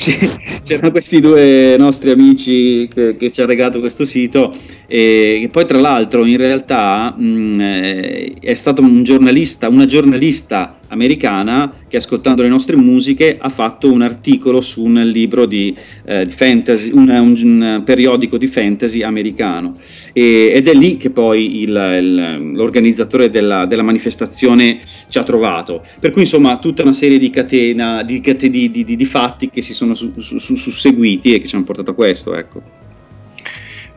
c'erano 0.64 0.92
questi 0.92 1.20
due 1.20 1.76
nostri 1.80 2.12
amici 2.12 2.88
che, 2.88 3.18
che, 3.18 3.32
ci 3.32 3.42
hanno 3.42 3.50
regalato 3.50 3.80
questo 3.80 4.06
sito. 4.06 4.56
E, 4.86 5.42
e 5.42 5.48
poi 5.48 5.66
tra 5.66 5.80
l'altro 5.80 6.26
in 6.26 6.38
realtà 6.38 7.16
mh, 7.18 7.28
mm, 7.28 7.60
eh, 7.60 8.34
è 8.40 8.54
stato 8.54 8.84
un 8.84 9.02
giornalista, 9.04 9.68
una 9.68 9.86
giornalista 9.86 10.79
americana 10.90 11.74
che 11.88 11.98
ascoltando 11.98 12.42
le 12.42 12.48
nostre 12.48 12.76
musiche 12.76 13.38
ha 13.40 13.50
fatto 13.50 13.92
un 13.92 14.02
articolo 14.02 14.62
su 14.62 14.84
un 14.84 15.02
libro 15.06 15.46
di, 15.46 15.76
eh, 16.06 16.26
di 16.26 16.32
fantasy, 16.32 16.92
un, 16.92 17.10
un, 17.10 17.36
un, 17.42 17.82
periodico 17.84 18.38
di 18.38 18.48
fantasy 18.48 19.02
americano 19.02 19.74
e, 20.14 20.52
ed 20.54 20.68
è 20.68 20.74
lì 20.74 20.98
che 20.98 21.10
poi 21.10 21.62
il, 21.62 21.70
il, 21.70 22.52
l'organizzatore 22.54 23.30
della, 23.30 23.66
della, 23.66 23.84
manifestazione 23.84 24.80
ci 25.08 25.18
ha 25.18 25.24
trovato. 25.24 25.84
Per 26.00 26.12
cui 26.12 26.22
insomma 26.22 26.60
tutta 26.60 26.84
una 26.84 26.94
serie 26.94 27.18
di 27.18 27.30
catena 27.30 28.04
di, 28.04 28.22
di, 28.22 29.06
fatti 29.06 29.50
che 29.50 29.62
si 29.62 29.74
sono 29.74 29.94
su, 29.94 30.14
su, 30.18 30.38
su, 30.38 30.56
susseguiti 30.56 31.34
e 31.34 31.40
che 31.40 31.48
ci 31.48 31.56
hanno 31.56 31.66
portato 31.66 31.92
a 31.92 31.96
questo. 31.96 32.36
Ecco. 32.36 32.89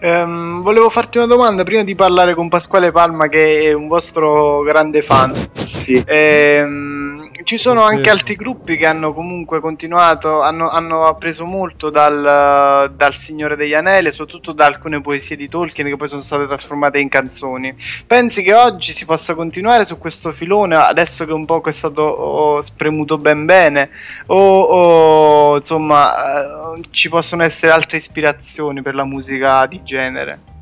Um, 0.02 0.62
volevo 0.62 0.90
farti 0.90 1.18
una 1.18 1.28
domanda 1.28 1.62
prima 1.62 1.85
di 1.85 1.94
parlare 1.94 2.35
con 2.35 2.49
Pasquale 2.49 2.90
Palma, 2.90 3.28
che 3.28 3.62
è 3.62 3.73
un 3.73 3.87
vostro 3.87 4.62
grande 4.62 5.00
fan. 5.00 5.50
sì. 5.64 6.04
Um, 6.04 7.30
ci 7.44 7.56
sono 7.56 7.82
anche 7.82 8.11
altri 8.11 8.34
gruppi 8.34 8.76
che 8.76 8.87
hanno 8.87 9.12
comunque 9.12 9.61
continuato, 9.61 10.40
hanno, 10.40 10.68
hanno 10.68 11.06
appreso 11.06 11.44
molto 11.44 11.90
dal, 11.90 12.92
dal, 12.94 13.14
Signore 13.14 13.56
degli 13.56 13.75
Anelli, 13.75 14.11
soprattutto 14.11 14.52
da 14.52 14.66
alcune 14.66 15.00
poesie 15.00 15.37
di 15.37 15.49
Tolkien 15.49 15.88
che 15.88 15.96
poi 15.96 16.08
sono 16.08 16.22
state 16.22 16.46
trasformate 16.46 16.99
in 16.99 17.08
canzoni. 17.08 17.75
Pensi 18.06 18.42
che 18.42 18.54
oggi 18.54 18.92
si 18.92 19.04
possa 19.04 19.34
continuare 19.34 19.84
su 19.84 19.99
questo 19.99 20.32
filone, 20.32 20.76
adesso 20.76 21.25
che 21.25 21.32
un 21.32 21.44
po' 21.44 21.61
è 21.62 21.72
stato 21.72 22.02
oh, 22.02 22.61
spremuto 22.61 23.18
ben 23.18 23.44
bene, 23.44 23.90
o, 24.26 24.61
o 24.62 25.56
insomma 25.56 26.75
eh, 26.75 26.80
ci 26.90 27.08
possono 27.08 27.42
essere 27.42 27.72
altre 27.72 27.99
ispirazioni 27.99 28.82
per 28.82 28.94
la 28.94 29.04
musica 29.04 29.66
di 29.66 29.82
genere? 29.82 30.52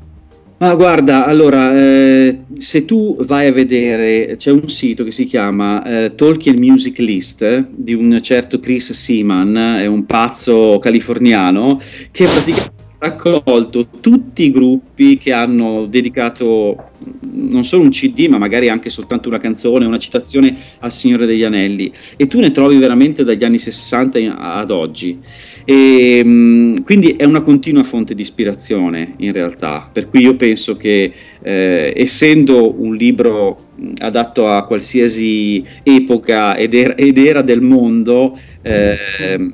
Ma 0.61 0.75
guarda, 0.75 1.25
allora, 1.25 1.75
eh, 1.75 2.43
se 2.59 2.85
tu 2.85 3.15
vai 3.25 3.47
a 3.47 3.51
vedere, 3.51 4.35
c'è 4.37 4.51
un 4.51 4.69
sito 4.69 5.03
che 5.03 5.09
si 5.09 5.25
chiama 5.25 5.83
eh, 5.83 6.13
Tolkien 6.13 6.55
Music 6.55 6.99
List 6.99 7.65
di 7.71 7.95
un 7.95 8.19
certo 8.21 8.59
Chris 8.59 8.91
Seaman, 8.93 9.55
è 9.79 9.87
un 9.87 10.05
pazzo 10.05 10.77
californiano, 10.77 11.81
che 12.11 12.25
praticamente 12.25 12.80
raccolto 13.01 13.87
tutti 13.99 14.43
i 14.43 14.51
gruppi 14.51 15.17
che 15.17 15.33
hanno 15.33 15.87
dedicato 15.87 16.89
non 17.31 17.63
solo 17.63 17.81
un 17.83 17.89
CD, 17.89 18.27
ma 18.27 18.37
magari 18.37 18.69
anche 18.69 18.91
soltanto 18.91 19.27
una 19.27 19.39
canzone, 19.39 19.85
una 19.85 19.97
citazione 19.97 20.55
al 20.79 20.91
Signore 20.91 21.25
degli 21.25 21.43
Anelli. 21.43 21.91
E 22.15 22.27
tu 22.27 22.39
ne 22.39 22.51
trovi 22.51 22.77
veramente 22.77 23.23
dagli 23.23 23.43
anni 23.43 23.57
60 23.57 24.37
ad 24.37 24.69
oggi. 24.69 25.17
E, 25.65 26.21
mm, 26.23 26.77
quindi 26.83 27.15
è 27.15 27.23
una 27.23 27.41
continua 27.41 27.83
fonte 27.83 28.13
di 28.13 28.21
ispirazione 28.21 29.15
in 29.17 29.31
realtà. 29.31 29.89
Per 29.91 30.07
cui 30.07 30.21
io 30.21 30.35
penso 30.35 30.77
che 30.77 31.11
eh, 31.41 31.93
essendo 31.95 32.79
un 32.79 32.93
libro 32.95 33.69
mm, 33.81 33.93
adatto 33.97 34.47
a 34.47 34.63
qualsiasi 34.65 35.63
epoca 35.81 36.55
ed 36.55 36.75
era, 36.75 36.93
ed 36.93 37.17
era 37.17 37.41
del 37.41 37.61
mondo, 37.61 38.37
eh, 38.61 39.49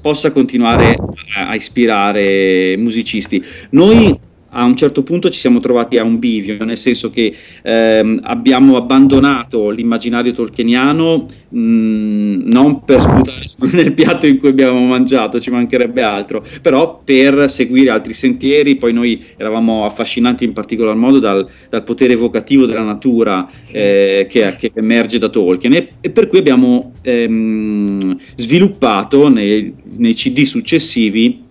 possa 0.00 0.30
continuare 0.30 0.96
a, 1.34 1.54
ispirare 1.54 2.76
musicisti. 2.78 3.42
Noi 3.70 4.18
a 4.56 4.64
un 4.64 4.76
certo 4.76 5.02
punto 5.02 5.28
ci 5.28 5.38
siamo 5.38 5.60
trovati 5.60 5.98
a 5.98 6.02
un 6.02 6.18
bivio, 6.18 6.64
nel 6.64 6.78
senso 6.78 7.10
che 7.10 7.32
ehm, 7.62 8.20
abbiamo 8.22 8.76
abbandonato 8.76 9.68
l'immaginario 9.68 10.32
tolkieniano 10.32 11.26
mh, 11.50 12.48
non 12.48 12.84
per 12.84 13.02
sputare 13.02 13.44
nel 13.76 13.92
piatto 13.92 14.26
in 14.26 14.38
cui 14.38 14.48
abbiamo 14.48 14.80
mangiato, 14.80 15.38
ci 15.38 15.50
mancherebbe 15.50 16.02
altro, 16.02 16.44
però 16.62 17.00
per 17.04 17.50
seguire 17.50 17.90
altri 17.90 18.14
sentieri, 18.14 18.76
poi 18.76 18.92
noi 18.92 19.22
eravamo 19.36 19.84
affascinati 19.84 20.44
in 20.44 20.54
particolar 20.54 20.94
modo 20.94 21.18
dal, 21.18 21.46
dal 21.68 21.82
potere 21.82 22.14
evocativo 22.14 22.64
della 22.64 22.82
natura 22.82 23.48
eh, 23.72 24.26
che, 24.28 24.56
che, 24.58 24.72
emerge 24.74 25.18
da 25.18 25.28
Tolkien. 25.28 25.74
E, 25.74 25.88
e 26.00 26.10
per 26.10 26.28
cui 26.28 26.38
abbiamo 26.38 26.92
ehm, 27.02 28.16
sviluppato 28.36 29.28
nei, 29.28 29.74
nei 29.96 30.14
CD 30.14 30.44
successivi 30.44 31.44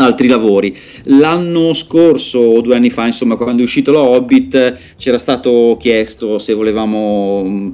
altri 0.00 0.28
lavori. 0.28 0.76
L'anno 1.04 1.72
scorso 1.72 2.38
o 2.38 2.60
due 2.60 2.74
anni 2.74 2.90
fa, 2.90 3.06
insomma, 3.06 3.36
quando 3.36 3.62
è 3.62 3.64
uscito 3.64 3.92
lo 3.92 4.00
Hobbit, 4.00 4.94
ci 4.96 5.08
era 5.08 5.18
stato 5.18 5.76
chiesto 5.78 6.38
se 6.38 6.54
volevamo 6.54 7.42
mm, 7.44 7.70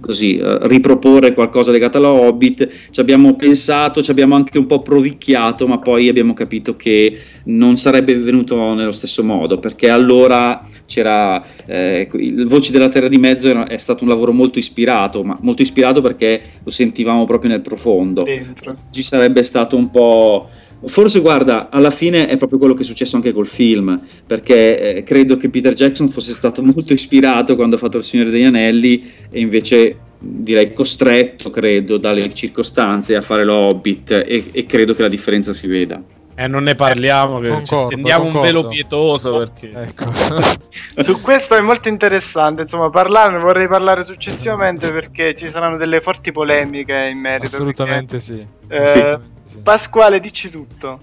così 0.00 0.36
eh, 0.36 0.58
riproporre 0.62 1.34
qualcosa 1.34 1.70
legato 1.70 1.98
allo 1.98 2.12
Hobbit. 2.12 2.68
Ci 2.90 3.00
abbiamo 3.00 3.34
pensato, 3.34 4.02
ci 4.02 4.10
abbiamo 4.10 4.34
anche 4.34 4.58
un 4.58 4.66
po' 4.66 4.80
provicchiato, 4.80 5.66
ma 5.66 5.78
poi 5.78 6.08
abbiamo 6.08 6.34
capito 6.34 6.76
che 6.76 7.18
non 7.44 7.76
sarebbe 7.76 8.16
venuto 8.16 8.74
nello 8.74 8.92
stesso 8.92 9.22
modo, 9.22 9.58
perché 9.58 9.88
allora 9.88 10.64
c'era 10.86 11.44
eh, 11.66 12.08
il 12.14 12.46
Voci 12.46 12.72
della 12.72 12.88
Terra 12.88 13.08
di 13.08 13.18
Mezzo 13.18 13.48
era, 13.48 13.66
è 13.66 13.76
stato 13.76 14.04
un 14.04 14.10
lavoro 14.10 14.32
molto 14.32 14.58
ispirato, 14.58 15.22
ma 15.22 15.36
molto 15.42 15.62
ispirato 15.62 16.00
perché 16.00 16.40
lo 16.62 16.70
sentivamo 16.70 17.24
proprio 17.26 17.50
nel 17.50 17.60
profondo. 17.60 18.22
Dentro. 18.22 18.76
Ci 18.90 19.02
sarebbe 19.02 19.42
stato 19.42 19.76
un 19.76 19.90
po' 19.90 20.48
Forse 20.84 21.20
guarda, 21.20 21.70
alla 21.70 21.90
fine 21.90 22.28
è 22.28 22.36
proprio 22.36 22.58
quello 22.58 22.74
che 22.74 22.82
è 22.82 22.84
successo 22.84 23.16
anche 23.16 23.32
col 23.32 23.46
film, 23.46 24.00
perché 24.26 24.96
eh, 24.96 25.02
credo 25.02 25.36
che 25.36 25.48
Peter 25.48 25.72
Jackson 25.72 26.08
fosse 26.08 26.32
stato 26.32 26.62
molto 26.64 26.92
ispirato 26.92 27.56
quando 27.56 27.76
ha 27.76 27.78
fatto 27.78 27.98
Il 27.98 28.04
Signore 28.04 28.30
degli 28.30 28.44
Anelli 28.44 29.02
e 29.30 29.40
invece 29.40 29.98
direi 30.18 30.72
costretto, 30.72 31.50
credo, 31.50 31.96
dalle 31.96 32.32
circostanze 32.32 33.16
a 33.16 33.22
fare 33.22 33.44
lo 33.44 33.54
Hobbit 33.54 34.10
e, 34.10 34.44
e 34.52 34.64
credo 34.66 34.94
che 34.94 35.02
la 35.02 35.08
differenza 35.08 35.52
si 35.52 35.66
veda. 35.66 36.02
E 36.38 36.44
eh, 36.44 36.46
non 36.48 36.64
ne 36.64 36.74
parliamo, 36.74 37.38
che 37.38 37.48
concordo, 37.48 37.76
ci 37.76 37.76
stendiamo 37.76 38.24
concordo. 38.24 38.46
un 38.46 38.54
velo 38.54 38.66
pietoso 38.66 39.38
perché... 39.38 39.70
Ecco. 39.72 40.12
Su 41.02 41.22
questo 41.22 41.54
è 41.54 41.60
molto 41.62 41.88
interessante, 41.88 42.62
insomma, 42.62 42.90
parlarne 42.90 43.38
vorrei 43.38 43.66
parlare 43.66 44.02
successivamente 44.02 44.92
perché 44.92 45.34
ci 45.34 45.48
saranno 45.48 45.78
delle 45.78 46.02
forti 46.02 46.32
polemiche 46.32 47.10
in 47.10 47.20
merito. 47.20 47.56
Assolutamente 47.56 48.18
perché, 48.18 48.20
sì. 48.20 48.46
Eh, 48.68 49.18
sì. 49.44 49.60
Pasquale, 49.60 50.20
dici 50.20 50.50
tutto. 50.50 50.98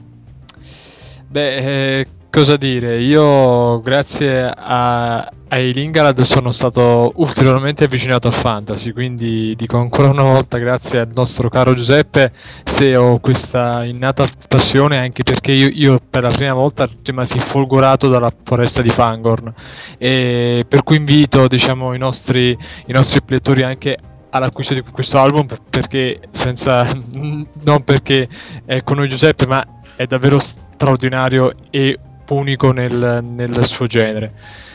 Beh, 1.30 2.00
eh, 2.00 2.08
cosa 2.34 2.58
dire? 2.58 3.00
Io 3.00 3.80
grazie 3.82 4.52
a, 4.52 5.20
ai 5.50 5.72
Lingalad 5.72 6.20
sono 6.22 6.52
stato 6.52 7.12
ulteriormente 7.18 7.84
avvicinato 7.84 8.26
al 8.28 8.34
fantasy, 8.34 8.92
quindi 8.92 9.54
dico 9.56 9.78
ancora 9.78 10.10
una 10.10 10.24
volta 10.24 10.58
grazie 10.58 10.98
al 10.98 11.12
nostro 11.14 11.48
caro 11.48 11.76
Giuseppe 11.76 12.32
se 12.64 12.96
ho 12.96 13.20
questa 13.20 13.84
innata 13.84 14.26
passione 14.48 14.98
anche 14.98 15.22
perché 15.22 15.52
io, 15.52 15.70
io 15.72 16.02
per 16.10 16.24
la 16.24 16.30
prima 16.30 16.56
volta 16.56 16.90
rimasi 17.04 17.38
folgorato 17.38 18.08
dalla 18.08 18.34
foresta 18.44 18.82
di 18.82 18.90
Fangorn 18.90 19.54
e 20.00 20.66
per 20.68 20.82
cui 20.82 20.96
invito 20.96 21.48
diciamo, 21.48 21.94
i, 21.94 22.00
nostri, 22.00 22.50
i 22.50 22.92
nostri 22.92 23.22
lettori 23.28 23.62
anche 23.62 23.96
all'acquisto 24.32 24.74
di 24.74 24.82
questo 24.82 25.20
album 25.20 25.46
perché 25.70 26.20
senza 26.32 26.84
non 27.62 27.84
perché 27.84 28.28
è 28.66 28.82
con 28.82 28.98
noi 28.98 29.08
Giuseppe 29.08 29.46
ma 29.46 29.64
è 29.96 30.08
davvero 30.08 30.40
straordinario 30.40 31.54
e 31.70 32.00
unico 32.30 32.72
nel, 32.72 33.24
nel 33.24 33.66
suo 33.66 33.88
genere. 33.88 34.32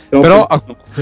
Però 0.08 0.46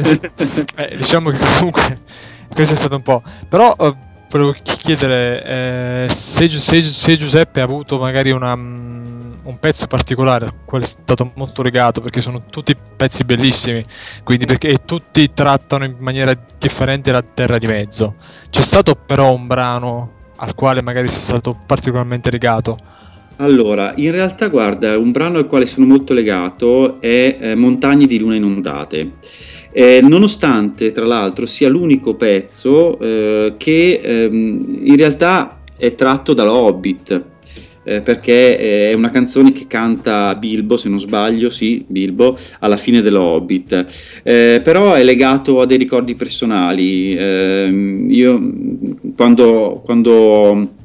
eh, 0.77 0.97
diciamo 0.97 1.31
che 1.31 1.39
comunque 1.39 2.01
questo 2.53 2.75
è 2.75 2.77
stato 2.77 2.97
un 2.97 3.03
po'. 3.03 3.23
Però 3.49 3.75
eh, 3.79 3.95
volevo 4.29 4.55
chiedere 4.63 5.45
eh, 5.45 6.07
se, 6.13 6.51
se, 6.51 6.83
se, 6.83 7.17
Giuseppe 7.17 7.61
ha 7.61 7.65
avuto 7.65 7.99
magari 7.99 8.31
una, 8.31 8.57
mm, 8.57 9.35
un 9.45 9.59
pezzo 9.59 9.87
particolare 9.87 10.47
al 10.47 10.53
quale 10.65 10.85
è 10.85 10.89
stato 10.89 11.31
molto 11.35 11.63
legato 11.63 12.01
perché 12.01 12.21
sono 12.21 12.43
tutti 12.51 12.75
pezzi 12.97 13.25
bellissimi 13.25 13.85
quindi 14.25 14.45
perché 14.47 14.85
tutti 14.85 15.33
trattano 15.33 15.85
in 15.85 15.97
maniera 15.99 16.37
differente 16.59 17.13
la 17.13 17.23
terra 17.23 17.59
di 17.59 17.67
mezzo. 17.67 18.17
C'è 18.51 18.63
stato 18.63 18.95
però 18.95 19.33
un 19.33 19.47
brano 19.47 20.13
al 20.39 20.55
quale 20.55 20.83
magari 20.83 21.09
sei 21.09 21.21
stato 21.21 21.59
particolarmente 21.65 22.31
legato 22.31 22.79
allora, 23.39 23.93
in 23.97 24.13
realtà, 24.13 24.49
guarda, 24.49 24.97
un 24.99 25.11
brano 25.11 25.39
al 25.39 25.47
quale 25.47 25.67
sono 25.67 25.87
molto 25.87 26.15
legato 26.15 27.01
è 27.01 27.37
eh, 27.41 27.55
Montagne 27.55 28.07
di 28.07 28.19
luna 28.19 28.35
inondate. 28.35 29.13
Eh, 29.73 30.01
nonostante, 30.03 30.91
tra 30.93 31.05
l'altro, 31.05 31.45
sia 31.45 31.69
l'unico 31.69 32.15
pezzo 32.15 32.99
eh, 32.99 33.55
che 33.59 34.01
ehm, 34.03 34.81
in 34.85 34.97
realtà 34.97 35.61
è 35.77 35.95
tratto 35.95 36.33
dalla 36.33 36.55
Hobbit, 36.55 37.25
eh, 37.85 38.01
perché 38.01 38.91
è 38.91 38.95
una 38.95 39.11
canzone 39.11 39.53
che 39.53 39.67
canta 39.67 40.35
Bilbo, 40.35 40.79
se 40.79 40.89
non 40.89 40.99
sbaglio, 40.99 41.51
sì, 41.51 41.85
Bilbo, 41.87 42.39
alla 42.61 42.79
fine 42.79 43.03
dello 43.03 43.23
Hobbit. 43.23 43.87
Eh, 44.23 44.61
però 44.65 44.95
è 44.95 45.05
legato 45.05 45.61
a 45.61 45.67
dei 45.67 45.77
ricordi 45.77 46.15
personali. 46.15 47.15
Ehm, 47.15 48.07
io 48.11 48.53
quando, 49.15 49.83
quando 49.85 50.76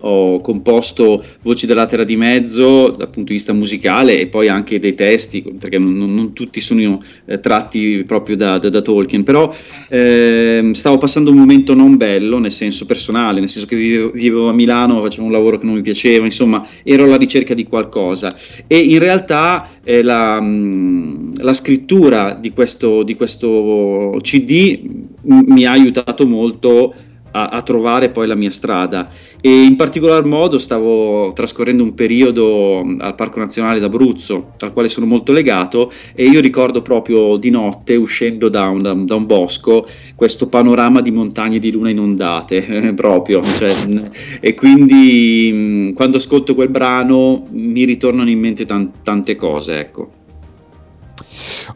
ho 0.00 0.40
composto 0.40 1.22
voci 1.42 1.66
della 1.66 1.86
terra 1.86 2.04
di 2.04 2.16
mezzo 2.16 2.88
dal 2.88 3.08
punto 3.08 3.30
di 3.30 3.34
vista 3.34 3.52
musicale 3.52 4.18
e 4.20 4.26
poi 4.26 4.48
anche 4.48 4.78
dei 4.78 4.94
testi, 4.94 5.42
perché 5.58 5.78
non, 5.78 5.96
non 5.96 6.32
tutti 6.32 6.60
sono 6.60 7.00
eh, 7.24 7.40
tratti 7.40 8.04
proprio 8.06 8.36
da, 8.36 8.58
da, 8.58 8.68
da 8.68 8.80
Tolkien, 8.80 9.22
però 9.22 9.54
eh, 9.88 10.70
stavo 10.72 10.98
passando 10.98 11.30
un 11.30 11.36
momento 11.36 11.74
non 11.74 11.96
bello, 11.96 12.38
nel 12.38 12.52
senso 12.52 12.86
personale, 12.86 13.40
nel 13.40 13.48
senso 13.48 13.66
che 13.66 13.76
vivevo, 13.76 14.10
vivevo, 14.10 14.48
a 14.48 14.52
Milano, 14.52 15.02
facevo 15.02 15.24
un 15.24 15.32
lavoro 15.32 15.58
che 15.58 15.66
non 15.66 15.74
mi 15.74 15.82
piaceva, 15.82 16.24
insomma 16.24 16.66
ero 16.82 17.04
alla 17.04 17.16
ricerca 17.16 17.54
di 17.54 17.64
qualcosa. 17.64 18.34
E 18.66 18.78
in 18.78 18.98
realtà 18.98 19.70
eh, 19.84 20.02
la, 20.02 20.40
mh, 20.40 21.42
la, 21.42 21.54
scrittura 21.54 22.32
di 22.34 22.50
questo, 22.50 23.02
di 23.02 23.14
questo 23.14 24.16
CD 24.20 24.80
mi 25.22 25.64
ha 25.64 25.70
aiutato 25.70 26.26
molto 26.26 26.94
a, 27.30 27.48
a, 27.48 27.62
trovare 27.62 28.10
poi 28.10 28.26
la 28.26 28.34
mia 28.34 28.50
strada 28.50 29.08
e 29.46 29.62
in 29.62 29.76
particolar 29.76 30.24
modo 30.24 30.58
stavo 30.58 31.32
trascorrendo 31.32 31.84
un 31.84 31.94
periodo 31.94 32.80
al 32.98 33.14
Parco 33.14 33.38
Nazionale 33.38 33.78
d'Abruzzo 33.78 34.54
al 34.58 34.72
quale 34.72 34.88
sono 34.88 35.06
molto 35.06 35.30
legato 35.30 35.92
e 36.16 36.24
io 36.24 36.40
ricordo 36.40 36.82
proprio 36.82 37.36
di 37.36 37.50
notte 37.50 37.94
uscendo 37.94 38.48
da 38.48 38.66
un, 38.66 39.04
da, 39.06 39.14
un 39.14 39.26
bosco 39.26 39.86
questo 40.16 40.48
panorama 40.48 41.00
di 41.00 41.12
montagne 41.12 41.60
di 41.60 41.70
luna 41.70 41.90
inondate 41.90 42.66
eh, 42.66 42.92
proprio 42.98 43.40
cioè, 43.44 44.10
e 44.40 44.54
quindi 44.54 45.92
quando 45.94 46.16
ascolto 46.16 46.56
quel 46.56 46.70
brano 46.70 47.44
mi 47.52 47.84
ritornano 47.84 48.28
in 48.28 48.40
mente 48.40 48.64
tan- 48.64 48.90
tante 49.04 49.36
cose 49.36 49.78
ecco 49.78 50.10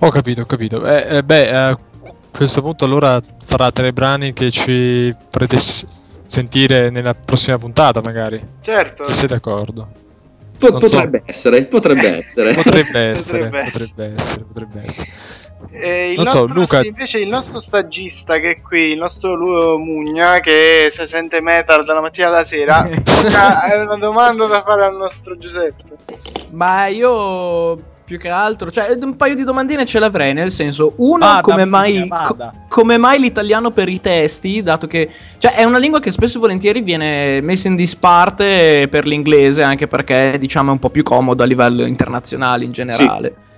ho 0.01 0.09
capito, 0.09 0.41
ho 0.41 0.47
capito. 0.47 0.85
Eh, 0.87 1.19
eh, 1.19 1.23
beh, 1.23 1.51
a 1.51 1.79
questo 2.33 2.63
punto 2.63 2.85
allora 2.85 3.21
farà 3.45 3.71
tre 3.71 3.93
brani 3.93 4.33
che 4.33 4.51
ci 4.51 5.15
farete 5.31 5.59
sentire 6.31 6.91
nella 6.91 7.13
prossima 7.13 7.59
puntata, 7.59 8.01
magari. 8.01 8.41
Certo. 8.61 9.03
Se 9.03 9.13
sei 9.13 9.29
d'accordo. 9.29 9.89
Po- 10.59 10.79
potrebbe, 10.79 11.19
so. 11.19 11.25
essere, 11.27 11.65
potrebbe 11.65 12.19
essere, 12.19 12.55
potrebbe 12.55 13.01
essere. 13.01 13.49
potrebbe 13.49 14.15
essere, 14.15 14.45
potrebbe 14.45 14.83
essere. 14.87 15.09
Eh, 15.73 16.13
il 16.13 16.23
nostro, 16.23 16.47
so, 16.47 16.53
Luca... 16.55 16.85
invece 16.85 17.19
il 17.19 17.29
nostro 17.29 17.59
stagista 17.59 18.39
che 18.39 18.51
è 18.51 18.61
qui, 18.61 18.93
il 18.93 18.99
nostro 18.99 19.77
Mugna 19.77 20.41
che 20.41 20.89
se 20.91 21.07
sente 21.07 21.41
metal 21.41 21.85
dalla 21.85 22.01
mattina 22.01 22.29
alla 22.29 22.45
sera, 22.45 22.79
ha 22.87 23.83
una 23.83 23.97
domanda 23.97 24.47
da 24.47 24.63
fare 24.63 24.85
al 24.85 24.97
nostro 24.97 25.37
Giuseppe. 25.37 25.97
Ma 26.51 26.87
io 26.87 27.77
più 28.11 28.19
che 28.19 28.29
altro, 28.29 28.73
cioè 28.73 28.93
un 29.01 29.15
paio 29.15 29.37
di 29.37 29.45
domandine 29.45 29.87
ce 29.87 30.01
l'avrei, 30.01 30.35
nel 30.35 30.51
senso, 30.51 30.95
uno, 30.97 31.25
vada, 31.25 31.43
come, 31.43 31.65
mai, 31.65 32.09
co- 32.09 32.51
come 32.67 32.99
mai 32.99 33.21
l'italiano 33.21 33.71
per 33.71 33.89
i 33.89 34.01
testi, 34.01 34.65
dato 34.65 34.89
che, 34.89 35.09
cioè 35.39 35.55
è 35.55 35.63
una 35.63 35.79
lingua 35.79 36.01
che 36.01 36.11
spesso 36.11 36.39
e 36.39 36.41
volentieri 36.41 36.81
viene 36.81 37.41
messa 37.41 37.69
in 37.69 37.77
disparte 37.77 38.89
per 38.91 39.07
l'inglese, 39.07 39.63
anche 39.63 39.87
perché 39.87 40.39
diciamo 40.41 40.71
è 40.71 40.73
un 40.73 40.81
po' 40.81 40.91
più 40.91 41.05
comodo 41.05 41.45
a 41.45 41.47
livello 41.47 41.87
internazionale 41.87 42.65
in 42.65 42.73
generale. 42.73 43.33
Sì. 43.33 43.49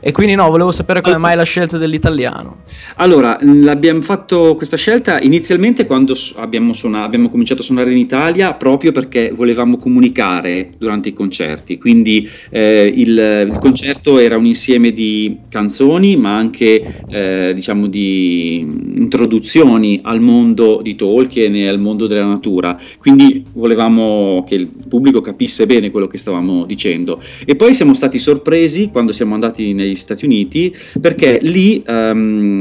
E 0.00 0.12
quindi 0.12 0.36
no, 0.36 0.48
volevo 0.48 0.70
sapere 0.70 1.00
come 1.00 1.16
mai 1.16 1.34
la 1.34 1.42
scelta 1.42 1.76
dell'italiano. 1.76 2.58
Allora, 2.96 3.36
abbiamo 3.66 4.00
fatto 4.00 4.54
questa 4.54 4.76
scelta 4.76 5.20
inizialmente 5.20 5.86
quando 5.86 6.14
abbiamo, 6.36 6.72
suonato, 6.72 7.04
abbiamo, 7.04 7.28
cominciato 7.28 7.62
a 7.62 7.64
suonare 7.64 7.90
in 7.90 7.96
Italia 7.96 8.54
proprio 8.54 8.92
perché 8.92 9.32
volevamo 9.34 9.76
comunicare 9.76 10.70
durante 10.78 11.08
i 11.08 11.12
concerti. 11.12 11.78
Quindi 11.78 12.28
eh, 12.50 12.92
il, 12.94 13.48
il, 13.50 13.58
concerto 13.58 14.18
era 14.18 14.36
un 14.36 14.46
insieme 14.46 14.92
di 14.92 15.36
canzoni, 15.48 16.16
ma 16.16 16.36
anche 16.36 17.02
eh, 17.08 17.50
diciamo 17.52 17.88
di 17.88 18.58
introduzioni 18.58 20.00
al 20.04 20.20
mondo 20.20 20.80
di 20.80 20.94
Tolkien 20.94 21.56
e 21.56 21.66
al 21.66 21.80
mondo 21.80 22.06
della 22.06 22.24
natura. 22.24 22.80
Quindi 22.98 23.42
volevamo 23.52 24.44
che 24.46 24.54
il 24.54 24.68
pubblico 24.88 25.20
capisse 25.20 25.66
bene 25.66 25.90
quello 25.90 26.06
che 26.06 26.18
stavamo 26.18 26.66
dicendo. 26.66 27.20
E 27.44 27.56
poi 27.56 27.74
siamo 27.74 27.94
stati 27.94 28.20
sorpresi 28.20 28.90
quando 28.92 29.10
siamo 29.10 29.34
andati 29.34 29.72
nei 29.72 29.87
negli 29.88 29.96
Stati 29.96 30.24
Uniti 30.24 30.74
perché 31.00 31.38
lì 31.42 31.82
um, 31.86 32.60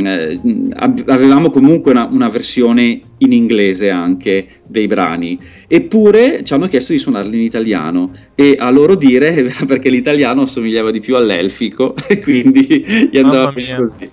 avevamo 1.05 1.49
comunque 1.49 1.91
una, 1.91 2.07
una 2.11 2.29
versione 2.29 3.01
in 3.19 3.31
inglese 3.31 3.89
anche 3.89 4.47
dei 4.65 4.87
brani, 4.87 5.39
eppure 5.67 6.43
ci 6.43 6.53
hanno 6.53 6.67
chiesto 6.67 6.91
di 6.91 6.99
suonarli 6.99 7.35
in 7.35 7.43
italiano 7.43 8.11
e 8.35 8.55
a 8.59 8.69
loro 8.69 8.95
dire 8.95 9.33
era 9.35 9.65
perché 9.65 9.89
l'italiano 9.89 10.43
assomigliava 10.43 10.91
di 10.91 10.99
più 10.99 11.15
all'elfico 11.15 11.95
e 12.07 12.19
quindi 12.19 12.85
gli 13.11 13.17
andava 13.17 13.51
bene 13.51 13.75
così. 13.75 14.09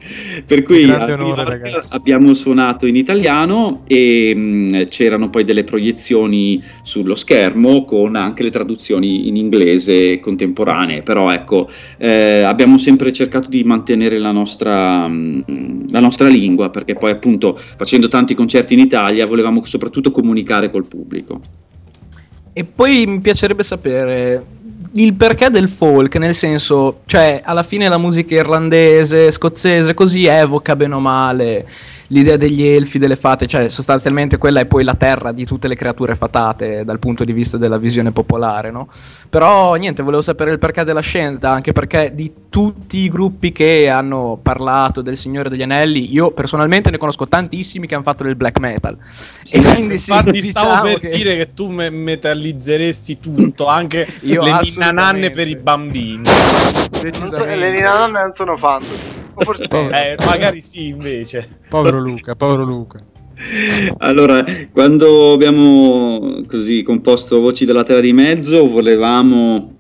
Per 0.47 0.63
cui 0.63 0.85
onore, 0.85 1.61
abbiamo 1.91 2.33
suonato 2.33 2.87
in 2.87 2.97
italiano 2.97 3.83
e 3.87 4.33
mh, 4.35 4.41
mm, 4.41 4.83
c'erano 4.89 5.29
poi 5.29 5.45
delle 5.45 5.65
proiezioni 5.65 6.63
sullo 6.83 7.15
schermo 7.15 7.85
con 7.85 8.17
anche 8.17 8.43
le 8.43 8.51
traduzioni 8.51 9.29
in 9.29 9.37
inglese 9.37 10.21
contemporanee, 10.21 11.03
però 11.03 11.31
ecco, 11.31 11.69
eh, 11.99 12.41
abbiamo 12.41 12.79
sempre 12.79 13.13
cercato 13.13 13.49
di 13.49 13.63
mantenere 13.65 14.19
la 14.19 14.33
nostra, 14.33 15.07
mh, 15.07 15.45
mm, 15.51 15.81
la 15.91 16.01
nostra 16.01 16.29
lingua 16.29 16.71
perché 16.71 16.95
poi 16.95 17.11
appunto 17.11 17.59
facendo 17.77 18.09
tanti 18.09 18.35
concerti 18.35 18.73
in 18.75 18.81
Italia 18.81 18.93
Italia 18.95 19.27
volevamo 19.27 19.65
soprattutto 19.65 20.13
comunicare 20.13 20.71
col 20.71 20.87
pubblico. 20.87 21.41
E 22.53 22.65
poi 22.65 23.05
mi 23.07 23.21
piacerebbe 23.21 23.65
sapere 23.65 24.45
il 24.93 25.15
perché 25.15 25.51
del 25.51 25.69
folk, 25.69 26.15
nel 26.17 26.35
senso, 26.35 27.01
cioè, 27.07 27.41
alla 27.45 27.65
fine 27.65 27.89
la 27.89 27.99
musica 27.99 28.37
irlandese, 28.37 29.33
scozzese, 29.33 29.93
così 29.95 30.27
evoca 30.27 30.77
bene 30.77 30.95
o 30.95 31.01
male 31.01 31.67
l'idea 32.09 32.37
degli 32.37 32.65
elfi, 32.65 32.99
delle 32.99 33.17
fate, 33.17 33.47
cioè 33.47 33.69
sostanzialmente 33.69 34.39
quella 34.39 34.61
è 34.61 34.67
poi 34.67 34.85
la 34.85 34.95
terra 34.95 35.33
di 35.33 35.45
tutte 35.45 35.69
le 35.69 35.77
creature 35.77 36.15
fatate 36.15 36.85
dal 36.85 36.99
punto 36.99 37.25
di 37.25 37.33
vista 37.33 37.57
della 37.57 37.79
visione 37.79 38.13
popolare, 38.13 38.71
no? 38.71 38.89
Però 39.29 39.75
niente, 39.75 40.03
volevo 40.03 40.23
sapere 40.23 40.53
il 40.53 40.59
perché 40.59 40.85
della 40.85 41.01
scelta, 41.01 41.51
anche 41.51 41.73
perché 41.73 42.13
di 42.15 42.33
tutti 42.49 42.99
i 42.99 43.09
gruppi 43.09 43.53
che 43.53 43.89
hanno 43.89 44.39
parlato 44.41 45.03
del 45.03 45.17
Signore 45.17 45.49
degli 45.49 45.63
Anelli, 45.63 46.13
io 46.13 46.31
personalmente 46.33 46.91
ne 46.91 46.99
conosco 46.99 47.27
tantissimi 47.27 47.87
che 47.87 47.95
hanno 47.95 48.05
fatto 48.05 48.25
del 48.25 48.37
black 48.37 48.59
metal. 48.59 48.97
Sì, 49.43 49.57
e 49.57 49.63
quindi 49.63 49.95
infatti 49.95 50.41
sì, 50.41 50.49
stavo 50.49 50.69
diciamo 50.69 50.89
per 50.89 51.01
che... 51.01 51.17
dire 51.17 51.37
che 51.37 51.55
tu 51.55 51.69
me- 51.69 51.91
metallizzeresti 51.91 53.19
tutto, 53.19 53.67
anche 53.67 54.07
io 54.21 54.43
le 54.43 54.61
ninananne 54.63 55.31
per 55.31 55.49
i 55.49 55.57
bambini. 55.57 56.23
le 57.01 57.71
ninananne 57.71 58.21
non 58.21 58.33
sono 58.33 58.57
fantasy. 58.57 59.24
Forse 59.37 59.65
eh, 59.65 60.17
magari 60.25 60.61
sì, 60.61 60.89
invece. 60.89 61.61
Povero 61.69 62.01
Luca, 62.01 62.35
povero 62.35 62.65
Luca. 62.65 62.99
Allora, 63.99 64.45
quando 64.73 65.33
abbiamo 65.33 66.43
così 66.47 66.83
composto 66.83 67.41
Voci 67.41 67.65
della 67.65 67.83
Terra 67.83 68.01
di 68.01 68.13
Mezzo, 68.13 68.67
volevamo 68.67 69.79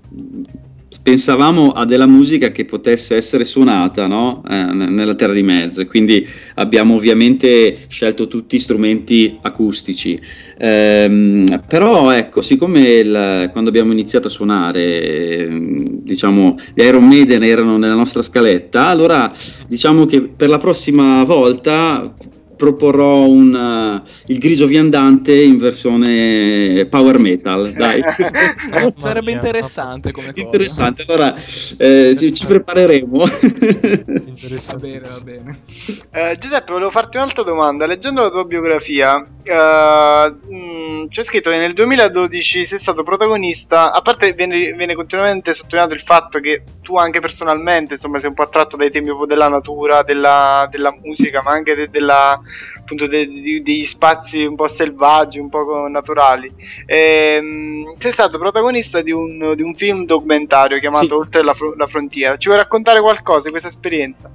pensavamo 1.04 1.72
a 1.72 1.84
della 1.84 2.06
musica 2.06 2.50
che 2.50 2.64
potesse 2.64 3.14
essere 3.14 3.44
suonata 3.44 4.06
no? 4.06 4.42
eh, 4.48 4.64
nella 4.72 5.14
terra 5.14 5.34
di 5.34 5.42
mezzo, 5.42 5.84
quindi 5.84 6.26
abbiamo 6.54 6.94
ovviamente 6.94 7.76
scelto 7.88 8.26
tutti 8.26 8.58
strumenti 8.58 9.36
acustici. 9.42 10.18
Ehm, 10.56 11.60
però 11.68 12.10
ecco, 12.10 12.40
siccome 12.40 12.80
il, 12.80 13.50
quando 13.52 13.68
abbiamo 13.68 13.92
iniziato 13.92 14.28
a 14.28 14.30
suonare, 14.30 15.46
diciamo, 16.00 16.56
gli 16.72 16.80
Iron 16.80 17.06
Maiden 17.06 17.42
erano 17.42 17.76
nella 17.76 17.96
nostra 17.96 18.22
scaletta, 18.22 18.86
allora 18.86 19.30
diciamo 19.68 20.06
che 20.06 20.22
per 20.22 20.48
la 20.48 20.58
prossima 20.58 21.22
volta 21.24 22.14
proporrò 22.64 23.26
un, 23.26 23.52
uh, 23.54 24.08
il 24.32 24.38
grigio 24.38 24.66
viandante 24.66 25.34
in 25.34 25.58
versione 25.58 26.86
power 26.88 27.18
metal. 27.18 27.72
Dai. 27.72 28.00
Sarebbe 28.96 29.32
interessante 29.32 30.12
come 30.12 30.28
cosa. 30.28 30.40
Interessante, 30.40 31.04
allora 31.06 31.34
eh, 31.76 32.14
ci, 32.18 32.32
ci, 32.32 32.46
prepareremo. 32.46 33.18
va 33.28 34.74
bene, 34.78 35.00
va 35.00 35.20
bene. 35.22 35.58
Eh, 36.10 36.36
Giuseppe, 36.38 36.72
volevo 36.72 36.90
farti 36.90 37.18
un'altra 37.18 37.42
domanda. 37.42 37.84
Leggendo 37.86 38.22
la 38.22 38.30
tua 38.30 38.44
biografia, 38.44 39.16
uh, 39.16 40.52
mh, 40.54 41.08
c'è 41.10 41.22
scritto 41.22 41.50
che 41.50 41.58
nel 41.58 41.74
2012 41.74 42.64
sei 42.64 42.78
stato 42.78 43.02
protagonista, 43.02 43.92
a 43.92 44.00
parte 44.00 44.32
viene, 44.32 44.72
viene, 44.72 44.94
continuamente 44.94 45.52
sottolineato 45.52 45.92
il 45.92 46.00
fatto 46.00 46.40
che 46.40 46.62
tu 46.80 46.96
anche 46.96 47.20
personalmente 47.20 47.94
insomma, 47.94 48.18
sei 48.18 48.30
un 48.30 48.34
po' 48.34 48.42
attratto 48.42 48.76
dai 48.76 48.90
temi 48.90 49.10
della 49.26 49.48
natura, 49.48 50.02
della, 50.02 50.66
della 50.70 50.96
musica, 51.02 51.42
ma 51.42 51.50
anche 51.50 51.74
de, 51.74 51.90
della 51.90 52.40
appunto 52.84 53.06
de, 53.06 53.26
de, 53.26 53.62
degli 53.62 53.84
spazi 53.84 54.44
un 54.44 54.54
po' 54.54 54.68
selvaggi, 54.68 55.38
un 55.38 55.48
po' 55.48 55.88
naturali. 55.88 56.52
E, 56.84 57.36
ehm, 57.38 57.94
sei 57.96 58.12
stato 58.12 58.38
protagonista 58.38 59.00
di 59.00 59.10
un, 59.10 59.54
di 59.56 59.62
un 59.62 59.74
film 59.74 60.04
documentario 60.04 60.78
chiamato 60.78 61.06
sì. 61.06 61.12
Oltre 61.12 61.42
la, 61.42 61.54
fr- 61.54 61.74
la, 61.76 61.86
frontiera. 61.86 62.36
Ci 62.36 62.48
vuoi 62.48 62.60
raccontare 62.60 63.00
qualcosa 63.00 63.44
di 63.44 63.50
questa 63.50 63.68
esperienza? 63.68 64.30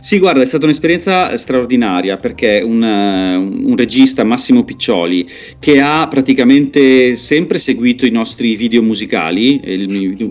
Sì, 0.00 0.18
guarda, 0.20 0.42
è 0.42 0.46
stata 0.46 0.64
un'esperienza 0.64 1.36
straordinaria 1.36 2.16
perché 2.16 2.62
un, 2.64 2.82
un, 2.82 3.76
regista, 3.76 4.22
Massimo 4.22 4.62
Piccioli, 4.62 5.26
che 5.58 5.80
ha 5.80 6.06
praticamente 6.08 7.16
sempre 7.16 7.58
seguito 7.58 8.06
i 8.06 8.10
nostri 8.10 8.54
video 8.54 8.80
musicali, 8.82 9.60
i 9.64 9.86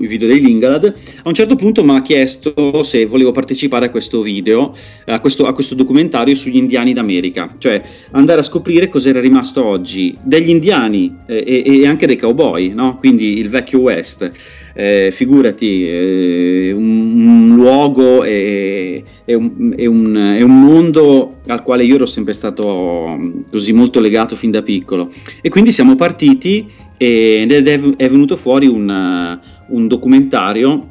video 0.07 0.27
dei 0.27 0.39
Lingalad, 0.39 0.85
a 1.23 1.27
un 1.27 1.33
certo 1.33 1.55
punto 1.55 1.83
mi 1.83 1.95
ha 1.95 2.01
chiesto 2.01 2.81
se 2.83 3.05
volevo 3.05 3.33
partecipare 3.33 3.87
a 3.87 3.89
questo 3.89 4.21
video, 4.21 4.73
a 5.05 5.19
questo, 5.19 5.45
a 5.45 5.53
questo 5.53 5.75
documentario 5.75 6.33
sugli 6.35 6.57
indiani 6.57 6.93
d'America, 6.93 7.53
cioè 7.57 7.81
andare 8.11 8.39
a 8.39 8.43
scoprire 8.43 8.87
cosa 8.87 9.09
era 9.09 9.19
rimasto 9.19 9.65
oggi 9.65 10.17
degli 10.23 10.49
indiani 10.49 11.13
eh, 11.27 11.43
e, 11.45 11.81
e, 11.81 11.87
anche 11.87 12.07
dei 12.07 12.17
cowboy, 12.17 12.73
no? 12.73 12.97
quindi 12.97 13.37
il 13.37 13.49
vecchio 13.49 13.79
West 13.79 14.31
eh, 14.73 15.11
figurati, 15.11 15.87
eh, 15.87 16.71
un, 16.71 17.19
un, 17.27 17.55
luogo 17.55 18.23
e, 18.23 19.03
e, 19.25 19.33
un, 19.33 19.73
e, 19.75 19.85
un, 19.85 20.15
e, 20.15 20.41
un, 20.43 20.61
mondo 20.61 21.37
al 21.47 21.63
quale 21.63 21.83
io 21.83 21.95
ero 21.95 22.05
sempre 22.05 22.33
stato 22.33 23.15
mm, 23.17 23.41
così 23.51 23.73
molto 23.73 23.99
legato 23.99 24.35
fin 24.35 24.51
da 24.51 24.61
piccolo. 24.61 25.11
E 25.41 25.49
quindi 25.49 25.71
siamo 25.71 25.95
partiti 25.95 26.67
ed 26.97 27.51
è, 27.51 27.79
è 27.97 28.09
venuto 28.09 28.35
fuori 28.35 28.67
un, 28.67 29.39
un 29.67 29.87
documentario 29.87 30.90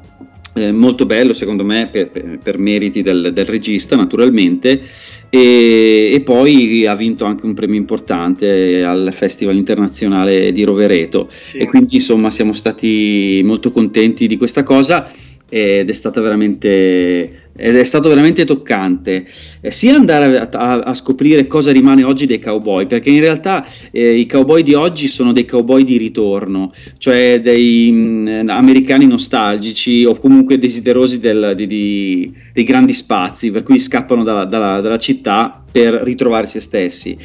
eh, 0.54 0.72
molto 0.72 1.06
bello 1.06 1.32
secondo 1.32 1.64
me 1.64 1.88
per, 1.90 2.10
per, 2.10 2.38
per 2.42 2.58
meriti 2.58 3.02
del, 3.02 3.30
del, 3.32 3.46
regista 3.46 3.96
naturalmente. 3.96 4.80
E, 5.28 6.10
e, 6.12 6.20
poi 6.22 6.86
ha 6.86 6.96
vinto 6.96 7.24
anche 7.24 7.46
un 7.46 7.54
premio 7.54 7.76
importante 7.76 8.82
al 8.82 9.10
Festival 9.12 9.56
internazionale 9.56 10.52
di 10.52 10.64
Rovereto. 10.64 11.28
Sì. 11.40 11.58
e 11.58 11.66
quindi 11.66 11.96
insomma 11.96 12.30
siamo 12.30 12.52
stati 12.52 13.40
molto 13.44 13.70
contenti 13.70 14.26
di 14.26 14.36
questa 14.36 14.62
cosa 14.62 15.10
ed 15.50 15.88
è 15.88 15.92
stata 15.92 16.20
veramente 16.20 17.48
ed 17.56 17.76
è 17.76 17.84
stato 17.84 18.08
veramente 18.08 18.46
toccante. 18.46 19.26
Eh, 19.60 19.70
sia 19.70 19.94
andare 19.94 20.38
a, 20.38 20.48
a, 20.50 20.78
a, 20.78 20.94
scoprire 20.94 21.46
cosa 21.46 21.72
rimane 21.72 22.04
oggi 22.04 22.24
dei 22.24 22.40
cowboy 22.40 22.86
perché 22.86 23.10
in 23.10 23.20
realtà 23.20 23.66
eh, 23.90 24.14
i 24.14 24.26
cowboy 24.26 24.62
di 24.62 24.72
oggi 24.72 25.08
sono 25.08 25.32
dei 25.32 25.44
cowboy 25.44 25.84
di 25.84 25.98
ritorno 25.98 26.72
cioè 26.96 27.40
dei 27.42 27.90
mh, 27.90 28.42
mm, 28.44 28.48
americani 28.48 29.06
nostalgici 29.06 30.04
o 30.04 30.14
comunque 30.14 30.58
desiderosi 30.58 31.18
del, 31.18 31.52
di, 31.54 31.66
di, 31.66 32.34
dei 32.52 32.64
grandi 32.64 32.94
spazi 32.94 33.50
per 33.50 33.62
cui 33.62 33.78
scappano 33.78 34.22
dalla, 34.22 34.44
dalla, 34.44 34.80
dalla 34.80 34.98
città 34.98 35.62
per 35.70 35.94
ritrovare 35.94 36.46
se 36.46 36.60
stessi 36.60 37.18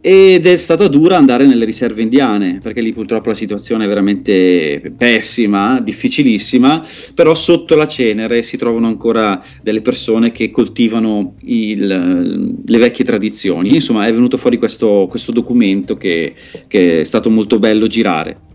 ed 0.00 0.46
è 0.46 0.56
stata 0.56 0.86
dura 0.86 1.16
andare 1.16 1.44
nelle 1.44 1.64
riserve 1.64 2.02
indiane 2.02 2.60
perché 2.62 2.80
lì 2.80 2.92
purtroppo 2.92 3.30
la 3.30 3.34
situazione 3.34 3.84
è 3.84 3.88
veramente 3.88 4.92
pessima, 4.96 5.80
difficilissima, 5.80 6.84
però 7.14 7.34
sotto 7.34 7.74
la 7.74 7.88
cenere 7.88 8.42
si 8.42 8.56
trovano 8.56 8.86
ancora 8.86 9.42
delle 9.60 9.80
persone 9.80 10.30
che 10.30 10.50
coltivano 10.50 11.34
il, 11.42 12.62
le 12.64 12.78
vecchie 12.78 13.04
tradizioni. 13.04 13.74
Insomma, 13.74 14.06
è 14.06 14.12
venuto 14.12 14.36
fuori 14.36 14.56
questo, 14.56 15.06
questo 15.08 15.32
documento 15.32 15.96
che, 15.96 16.34
che 16.66 17.00
è 17.00 17.04
stato 17.04 17.30
molto 17.30 17.58
bello 17.58 17.86
girare 17.86 18.46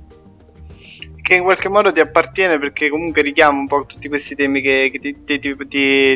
che 1.24 1.36
in 1.36 1.44
qualche 1.44 1.70
modo 1.70 1.90
ti 1.94 2.02
appartiene 2.02 2.60
perché 2.60 2.90
comunque 2.90 3.22
richiama 3.22 3.58
un 3.58 3.66
po' 3.66 3.86
tutti 3.86 4.10
questi 4.10 4.36
temi 4.36 4.60
che, 4.60 4.90
che 4.92 5.00
ti, 5.00 5.24
ti, 5.24 5.40
ti, 5.40 5.56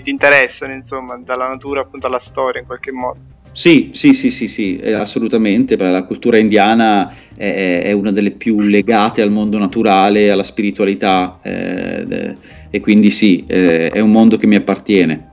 ti, 0.02 0.10
interessano, 0.10 0.74
insomma, 0.74 1.16
dalla 1.16 1.48
natura 1.48 1.80
appunto 1.80 2.08
alla 2.08 2.20
storia 2.20 2.60
in 2.60 2.68
qualche 2.68 2.92
modo. 2.92 3.20
Sì, 3.58 3.90
sì, 3.92 4.14
sì, 4.14 4.30
sì, 4.30 4.48
sì 4.48 4.80
assolutamente. 4.94 5.76
La 5.78 6.04
cultura 6.04 6.38
indiana 6.38 7.12
è, 7.36 7.82
è, 7.86 7.92
una 7.92 8.12
delle 8.12 8.30
più 8.30 8.60
legate 8.60 9.24
al 9.24 9.32
mondo 9.32 9.58
naturale, 9.58 10.30
alla 10.30 10.44
spiritualità, 10.44 11.40
eh, 11.42 12.36
e 12.70 12.80
quindi 12.80 13.10
sì, 13.10 13.46
eh, 13.48 13.90
è 13.90 14.00
un 14.00 14.12
mondo 14.12 14.38
che 14.38 14.46
mi 14.46 14.58
appartiene. 14.58 15.30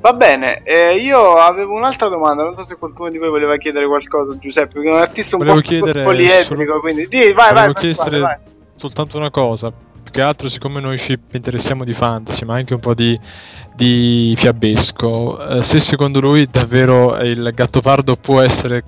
Va 0.00 0.14
bene, 0.14 0.62
eh, 0.62 0.96
io 0.96 1.34
avevo 1.34 1.74
un'altra 1.74 2.08
domanda, 2.08 2.42
non 2.42 2.54
so 2.54 2.64
se 2.64 2.76
qualcuno 2.76 3.10
di 3.10 3.18
voi 3.18 3.28
voleva 3.28 3.58
chiedere 3.58 3.86
qualcosa, 3.86 4.38
Giuseppe, 4.38 4.72
perché 4.72 4.88
è 4.88 4.92
un 4.92 4.98
artista 5.00 5.36
un 5.36 5.44
Volevo 5.44 5.60
po' 5.60 6.02
poliedrico, 6.02 6.54
solo... 6.54 6.80
quindi 6.80 7.06
Dì, 7.06 7.34
vai, 7.34 7.52
vai, 7.52 7.70
Pasquale, 7.70 8.18
vai. 8.18 8.36
soltanto 8.76 9.18
una 9.18 9.30
cosa, 9.30 9.70
più 10.10 10.20
che 10.20 10.22
altro 10.22 10.48
siccome 10.48 10.80
noi 10.80 10.98
ci 10.98 11.18
interessiamo 11.32 11.84
di 11.84 11.94
fantasy, 11.94 12.44
ma 12.44 12.54
anche 12.54 12.74
un 12.74 12.80
po' 12.80 12.94
di 12.94 13.18
di 13.74 14.34
Fiabesco, 14.36 15.58
eh, 15.58 15.62
se 15.62 15.78
secondo 15.78 16.20
lui 16.20 16.46
davvero 16.50 17.16
il 17.20 17.50
gattopardo 17.54 18.16
può 18.16 18.40
essere 18.42 18.82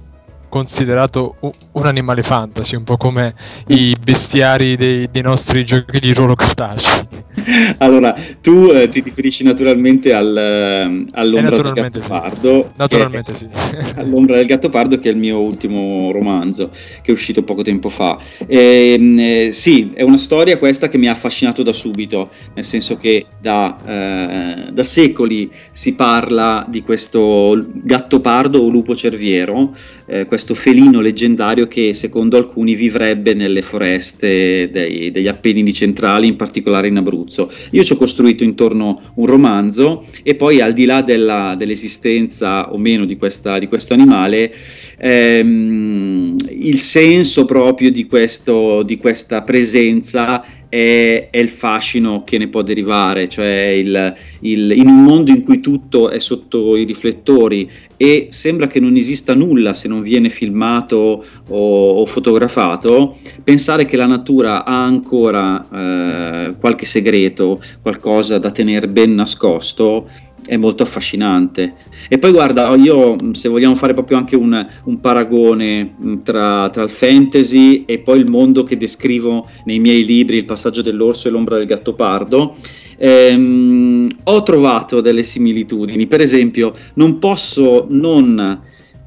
considerato 0.53 1.37
un 1.41 1.87
animale 1.87 2.23
fantasy, 2.23 2.77
un 2.77 2.85
po' 2.85 2.99
come 2.99 3.35
i 3.69 3.97
bestiari 3.99 4.77
dei, 4.77 5.09
dei 5.11 5.23
nostri 5.23 5.65
giochi 5.65 5.99
di 5.99 6.13
ruolo 6.13 6.35
cartacei. 6.35 7.09
Allora, 7.79 8.15
tu 8.41 8.71
eh, 8.73 8.89
ti 8.89 9.01
riferisci 9.01 9.43
naturalmente 9.43 10.13
al, 10.13 10.37
eh, 10.37 11.05
all'ombra 11.13 11.57
eh, 11.57 11.63
del 11.63 11.73
gattopardo. 11.73 12.63
Sì. 12.63 12.79
Naturalmente 12.79 13.35
sì. 13.35 13.49
all'ombra 13.97 14.37
del 14.37 14.47
gattopardo 14.47 14.99
che 14.99 15.09
è 15.09 15.13
il 15.13 15.19
mio 15.19 15.41
ultimo 15.41 16.13
romanzo, 16.13 16.71
che 16.71 17.11
è 17.11 17.11
uscito 17.11 17.43
poco 17.43 17.63
tempo 17.63 17.89
fa. 17.89 18.19
E, 18.47 18.95
ehm, 18.99 19.19
eh, 19.19 19.53
sì, 19.53 19.93
è 19.95 20.03
una 20.03 20.19
storia 20.19 20.59
questa 20.59 20.89
che 20.89 20.99
mi 20.99 21.09
ha 21.09 21.13
affascinato 21.13 21.63
da 21.63 21.73
subito, 21.73 22.31
nel 22.55 22.65
senso 22.65 22.97
che 22.97 23.27
da, 23.41 23.79
eh, 23.87 24.71
da 24.71 24.85
secoli 24.85 25.51
si 25.71 25.95
parla 25.95 26.65
di 26.69 26.83
questo 26.83 27.59
gattopardo 27.73 28.61
o 28.61 28.69
lupo 28.69 28.95
cerviero, 28.95 29.75
eh, 30.13 30.27
questo 30.27 30.55
felino 30.55 31.01
leggendario 31.01 31.67
che 31.67 31.95
secondo 31.95 32.37
alcuni 32.37 32.75
vivrebbe 32.75 33.33
nelle 33.33 33.63
foreste 33.63 34.69
dei, 34.71 35.11
degli 35.11 35.27
Appennini 35.27 35.73
centrali, 35.73 36.27
in 36.27 36.37
particolare 36.37 36.89
in 36.89 36.99
Abruzzo. 36.99 37.51
Io 37.71 37.83
ci 37.83 37.95
ho 37.95 37.97
costruito 37.97 38.45
intorno 38.45 39.01
un 39.15 39.27
romanzo 39.27 40.05
e 40.23 40.35
poi 40.35 40.61
al 40.61 40.75
di 40.75 40.85
là 40.85 41.01
della, 41.01 41.55
dell'esistenza 41.57 42.73
o 42.73 42.77
meno 42.77 43.07
di, 43.07 43.17
questa, 43.17 43.59
di 43.59 43.67
questo 43.67 43.95
animale, 43.95 44.55
ehm, 44.99 46.37
il 46.51 46.77
senso 46.77 47.47
proprio 47.47 47.91
di, 47.91 48.05
questo, 48.05 48.83
di 48.83 48.99
questa 48.99 49.41
presenza 49.41 50.45
è, 50.73 51.29
è, 51.31 51.37
il 51.37 51.51
fascino 51.51 52.25
che 52.25 52.39
ne 52.39 52.49
può 52.49 52.63
derivare, 52.63 53.29
cioè 53.29 53.75
il, 53.77 54.15
il, 54.41 54.73
in 54.73 54.89
un 54.89 55.03
mondo 55.03 55.31
in 55.31 55.43
cui 55.43 55.61
tutto 55.61 56.09
è 56.09 56.19
sotto 56.19 56.77
i 56.77 56.85
riflettori 56.85 57.71
e 57.99 58.29
sembra 58.31 58.67
che 58.69 58.81
non 58.81 58.97
esista 58.97 59.35
nulla 59.35 59.75
se 59.75 59.87
non 59.87 60.01
viene 60.01 60.31
filmato 60.31 61.23
o, 61.51 61.91
o 61.91 62.07
fotografato, 62.07 63.19
pensare 63.45 63.85
che 63.85 63.99
la 63.99 64.07
natura 64.07 64.65
ha 64.65 64.83
ancora 64.83 65.69
eh, 65.69 66.55
qualche 66.59 66.87
segreto, 66.87 67.63
qualcosa 67.83 68.39
da 68.39 68.51
tenere 68.51 68.89
ben 68.89 69.15
nascosto, 69.15 70.09
è 70.45 70.57
molto 70.57 70.83
affascinante. 70.83 71.75
E 72.09 72.19
poi 72.19 72.33
guarda, 72.33 72.75
io 72.75 73.17
se 73.33 73.49
vogliamo 73.49 73.75
fare 73.75 73.95
proprio 73.95 74.17
anche 74.17 74.37
un, 74.37 74.67
un 74.85 75.01
paragone 75.01 75.95
tra, 76.23 76.69
tra, 76.71 76.83
il 76.83 76.91
fantasy 76.91 77.85
e 77.87 78.01
poi 78.01 78.19
il 78.19 78.29
mondo 78.29 78.65
che 78.65 78.77
descrivo 78.77 79.49
nei 79.65 79.79
miei 79.79 80.05
libri, 80.05 80.39
Il 80.39 80.45
passaggio 80.45 80.83
dell'orso 80.83 81.29
e 81.29 81.31
l'ombra 81.31 81.59
del 81.59 81.67
gattopardo, 81.67 82.57
ehm, 82.99 84.09
ho 84.25 84.43
trovato 84.43 85.01
delle 85.01 85.23
similitudini. 85.23 86.07
Per 86.07 86.21
esempio, 86.21 86.73
non 86.95 87.19
posso 87.19 87.87
non, 87.89 88.61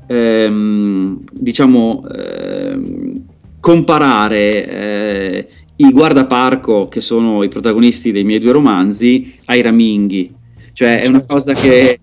ehm, 0.08 1.20
diciamo, 1.34 2.06
ehm, 2.08 3.24
comparare 3.60 4.68
eh, 4.68 5.48
i 5.78 5.92
guardaparco, 5.92 6.88
che 6.88 7.02
sono 7.02 7.44
i 7.44 7.50
protagonisti 7.50 8.14
dei 8.14 8.24
miei 8.24 8.40
due 8.40 8.54
romanzi, 8.54 9.36
ai 9.46 9.62
raminghi 9.62 10.44
cioè 10.76 11.02
è 11.02 11.08
una 11.08 11.26
cosa 11.26 11.54
che 11.54 12.00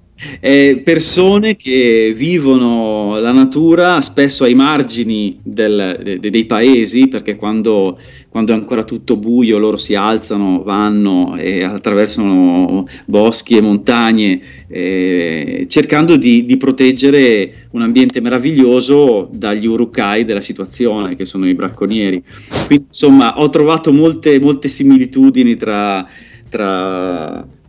persone 0.85 1.57
che 1.57 2.15
vivono 2.17 3.19
la 3.19 3.33
natura 3.33 4.01
spesso 4.01 4.45
ai 4.45 4.55
margini 4.55 5.39
del, 5.43 6.19
de, 6.21 6.31
dei 6.31 6.47
paesi, 6.47 7.09
perché 7.09 7.35
quando, 7.35 7.99
quando, 8.29 8.53
è 8.53 8.55
ancora 8.55 8.85
tutto 8.85 9.17
buio 9.17 9.59
loro 9.59 9.77
si 9.77 9.97
alzano, 9.97 10.63
vanno 10.63 11.37
e 11.37 11.65
attraversano 11.65 12.87
boschi 13.05 13.57
e 13.57 13.61
montagne, 13.61 14.41
eh, 14.69 15.67
cercando 15.69 16.17
di, 16.17 16.47
di, 16.47 16.57
proteggere 16.57 17.67
un 17.73 17.83
ambiente 17.83 18.21
meraviglioso 18.21 19.29
dagli 19.33 19.67
urukai 19.67 20.25
della 20.25 20.41
situazione, 20.41 21.17
che 21.17 21.25
sono 21.25 21.49
i 21.49 21.55
bracconieri. 21.55 22.23
Quindi 22.67 22.85
insomma 22.87 23.41
ho 23.41 23.51
trovato 23.51 23.93
molte, 23.93 24.39
molte 24.39 24.69
similitudini 24.69 25.57
tra... 25.57 26.07
tra 26.49 27.61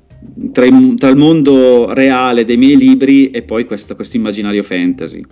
tra, 0.51 0.65
tra, 0.97 1.09
il 1.09 1.15
mondo 1.15 1.93
reale 1.93 2.45
dei 2.45 2.57
miei 2.57 2.77
libri 2.77 3.31
e 3.31 3.43
poi 3.43 3.65
questo, 3.65 3.95
questo 3.95 4.17
immaginario 4.17 4.63
fantasy. 4.63 5.23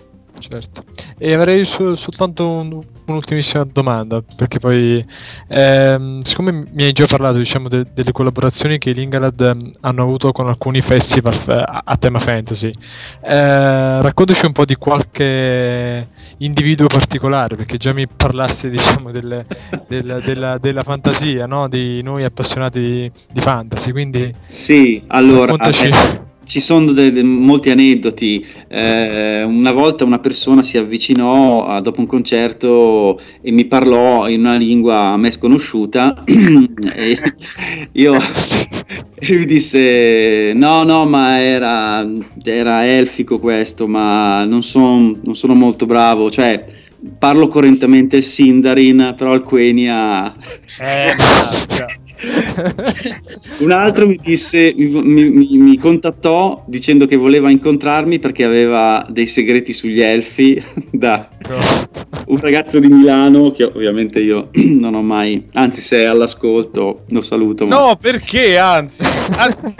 Certo, 0.42 0.84
e 1.18 1.34
avrei 1.34 1.64
su, 1.66 1.94
soltanto 1.94 2.50
un, 2.50 2.82
un'ultimissima 3.06 3.64
domanda, 3.72 4.22
perché 4.36 4.58
poi, 4.58 5.04
ehm, 5.48 6.22
siccome 6.22 6.66
mi 6.72 6.84
hai 6.84 6.92
già 6.92 7.06
parlato 7.06 7.38
diciamo, 7.38 7.68
de, 7.68 7.86
delle 7.94 8.12
collaborazioni 8.12 8.80
che 8.80 8.90
i 8.90 8.94
Lingalad 8.96 9.40
ehm, 9.40 9.72
hanno 9.82 10.02
avuto 10.02 10.32
con 10.32 10.48
alcuni 10.48 10.82
festival 10.82 11.38
a, 11.46 11.82
a, 11.86 11.98
tema 11.98 12.20
fantasy, 12.20 12.72
eh, 13.22 14.02
raccontaci 14.02 14.46
un 14.46 14.52
po' 14.52 14.66
di 14.66 14.76
qualche 14.76 16.08
individuo 16.38 16.88
particolare, 16.88 17.56
perché 17.56 17.78
già 17.78 17.94
mi 17.94 18.08
parlassi 18.08 18.70
diciamo, 18.70 19.12
del, 19.12 19.46
del, 19.88 20.22
della, 20.26 20.58
della, 20.58 20.84
fantasia, 20.84 21.46
no? 21.46 21.70
di 21.70 22.02
noi 22.02 22.24
appassionati 22.24 22.80
di, 22.82 23.12
di 23.32 23.42
fantasy, 23.42 23.92
quindi... 23.92 24.34
Sì, 24.48 25.04
allora... 25.08 25.52
Raccontaci... 25.52 25.86
Eh, 25.86 26.30
ci 26.52 26.60
sono 26.60 26.92
de- 26.92 27.14
de- 27.14 27.24
molti 27.24 27.70
aneddoti. 27.70 28.46
Eh, 28.68 29.42
una 29.44 29.72
volta 29.72 30.04
una 30.04 30.20
persona 30.20 30.64
si 30.64 30.78
avvicinò 30.78 31.66
a, 31.66 31.80
dopo 31.80 32.02
un 32.02 32.08
concerto 32.08 33.18
e 33.42 33.52
mi 33.52 33.64
parlò 33.66 34.28
in 34.28 34.42
una 34.42 34.56
lingua 34.58 34.98
a 35.14 35.18
me 35.18 35.32
sconosciuta 35.32 36.24
e 36.94 37.18
io 37.94 38.18
e 39.16 39.36
mi 39.38 39.46
disse 39.46 40.52
no 40.54 40.84
no 40.84 41.06
ma 41.06 41.40
era, 41.40 42.06
era 42.44 42.86
elfico 42.86 43.40
questo 43.40 43.88
ma 43.88 44.44
non, 44.44 44.62
son, 44.62 45.22
non 45.24 45.36
sono 45.36 45.54
molto 45.54 45.86
bravo 45.86 46.30
cioè 46.30 46.66
parlo 47.18 47.48
correntemente 47.48 48.18
il 48.18 48.24
Sindarin 48.24 49.14
però 49.18 49.34
il 49.34 49.42
Quenya 49.42 50.34
Eh, 50.80 51.16
un 53.60 53.72
altro 53.72 54.08
mi 54.08 54.18
disse, 54.22 54.74
mi, 54.76 55.30
mi, 55.30 55.58
mi, 55.58 55.78
contattò 55.78 56.64
dicendo 56.68 57.06
che 57.08 57.16
voleva 57.16 57.50
incontrarmi 57.50 58.20
perché 58.20 58.44
aveva 58.44 59.06
dei 59.10 59.28
segreti 59.28 59.74
sugli 59.74 60.02
elfi 60.02 60.64
da 60.92 61.28
un 62.28 62.40
ragazzo 62.40 62.80
di 62.80 62.88
Milano 62.88 63.52
che 63.52 63.64
ovviamente 63.64 64.20
io 64.20 64.50
non 64.54 64.94
ho 64.94 65.02
mai, 65.02 65.48
anzi 65.54 65.82
se 65.82 66.00
è 66.00 66.06
all'ascolto 66.06 67.06
lo 67.10 67.22
saluto. 67.22 67.66
Ma... 67.66 67.76
No, 67.76 67.98
perché 68.00 68.58
anzi, 68.58 69.04
anzi 69.04 69.74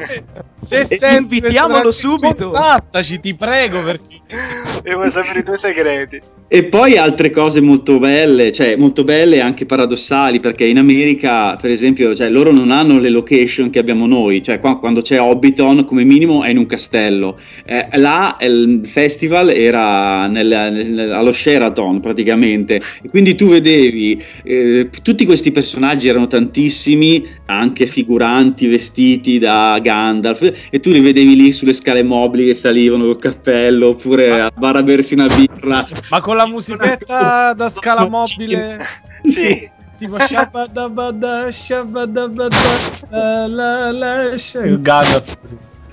se, 0.60 0.86
se 0.86 0.86
senti 0.98 1.38
invitiamolo 1.38 1.92
subito. 1.92 2.50
Contattaci, 2.50 3.20
ti 3.20 3.36
prego 3.36 3.84
perché 3.84 4.20
devo 4.82 5.10
sapere 5.10 5.40
i 5.40 5.44
tuoi 5.44 5.58
segreti. 5.58 6.20
E 6.48 6.66
poi 6.66 6.98
altre 6.98 7.30
cose 7.30 7.62
molto 7.62 7.98
belle, 7.98 8.52
cioè 8.52 8.76
molto 8.76 9.06
belle 9.06 9.38
e 9.38 9.40
anche 9.40 9.66
paradossali, 9.66 10.42
perché 10.42 10.66
in 10.66 10.78
America, 10.78 11.56
per 11.56 11.72
esempio, 11.72 12.14
cioè, 12.14 12.30
loro 12.32 12.52
non 12.52 12.72
hanno 12.72 13.00
le 13.00 13.10
location 13.10 13.70
che 13.70 13.80
abbiamo 13.80 14.08
noi, 14.08 14.42
cioè 14.42 14.60
qua, 14.60 14.80
quando 14.80 15.02
c'è 15.02 15.20
Hobbiton 15.20 15.86
come 15.86 16.04
minimo 16.04 16.44
è 16.44 16.50
in 16.50 16.58
un 16.58 16.66
castello. 16.66 17.38
Eh, 17.66 17.88
là 17.94 18.38
il 18.42 18.82
festival 18.84 19.50
era 19.50 20.28
nel, 20.28 20.48
nel, 20.48 21.12
allo 21.12 21.32
Sheraton 21.32 22.00
praticamente, 22.00 22.82
e 23.02 23.10
quindi 23.10 23.36
tu 23.36 23.50
vedevi 23.50 24.22
eh, 24.44 24.90
tutti 25.02 25.26
questi 25.26 25.52
personaggi 25.52 26.08
erano 26.08 26.28
tantissimi, 26.28 27.28
anche 27.46 27.86
figuranti 27.86 28.68
vestiti 28.68 29.38
da 29.38 29.78
Gandalf, 29.82 30.70
e 30.70 30.80
tu 30.80 30.92
li 30.92 31.00
vedevi 31.00 31.36
lì 31.36 31.52
sulle 31.52 31.74
scale 31.74 32.04
mobili 32.04 32.46
che 32.46 32.54
salivano 32.54 33.04
col 33.04 33.20
cappello, 33.20 33.90
oppure 33.90 34.42
a 34.42 34.52
bar 34.56 34.78
a 34.78 34.84
bersi 34.84 35.14
una 35.14 35.28
birra. 35.28 35.88
Ma 36.10 36.22
con 36.22 36.36
la 36.36 36.48
musichetta 36.48 37.54
da 37.54 37.70
scala 37.70 38.08
mobile. 38.10 38.78
Sì. 39.24 39.80
Tipo 40.02 40.18
shabadabada, 40.18 41.52
shabadabada, 41.52 42.58
la 43.12 43.46
la 43.46 43.92
la, 43.92 44.36
Gandalf. 44.82 45.38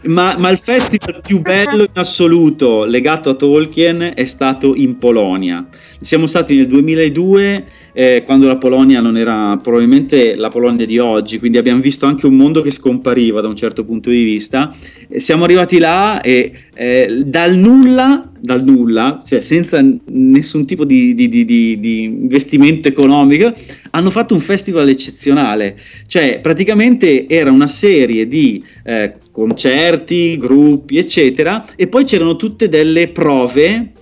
Ma, 0.05 0.35
ma, 0.39 0.49
il 0.49 0.57
festival 0.57 1.21
più 1.21 1.43
bello 1.43 1.83
in 1.83 1.91
assoluto 1.93 2.85
legato 2.85 3.29
a 3.29 3.35
Tolkien 3.35 4.13
è 4.15 4.25
stato 4.25 4.75
in 4.75 4.97
Polonia. 4.97 5.67
Siamo 6.01 6.27
stati 6.27 6.57
nel 6.57 6.69
2002 6.69 7.65
eh, 7.93 8.23
quando 8.25 8.47
la 8.47 8.57
Polonia 8.57 9.01
non 9.01 9.17
era 9.17 9.59
probabilmente 9.61 10.37
la 10.37 10.49
Polonia 10.49 10.87
di 10.87 10.97
oggi, 10.99 11.41
quindi 11.41 11.59
abbiamo 11.59 11.81
visto 11.81 12.07
anche 12.07 12.25
un 12.27 12.37
mondo 12.37 12.63
che 12.63 12.71
scompariva 12.71 13.41
da 13.41 13.49
un 13.49 13.57
certo 13.57 13.85
punto 13.85 14.09
di 14.09 14.23
vista. 14.23 14.73
E 15.09 15.19
siamo 15.19 15.43
arrivati 15.43 15.79
là 15.79 16.21
e 16.21 16.53
eh, 16.77 17.25
dal 17.27 17.57
nulla, 17.57 18.31
dal 18.39 18.63
nulla, 18.63 19.23
cioè 19.27 19.41
senza 19.41 19.85
nessun 20.07 20.67
tipo 20.67 20.85
di, 20.85 21.17
di, 21.17 21.29
di, 21.29 21.45
di, 21.45 22.03
investimento 22.05 22.87
economico, 22.87 23.53
hanno 23.91 24.11
fatto 24.11 24.35
un 24.35 24.41
festival 24.41 24.89
eccezionale. 24.89 25.77
Cioè 26.07 26.39
praticamente 26.41 27.27
era 27.27 27.51
una 27.51 27.67
serie 27.67 28.29
di 28.29 28.63
eh, 28.85 29.15
concerti, 29.33 30.37
gruppi, 30.37 30.97
eccetera, 30.97 31.65
e 31.75 31.89
poi 31.89 32.05
c'erano 32.05 32.37
tutte 32.37 32.69
delle 32.69 33.09
prove 33.09 33.95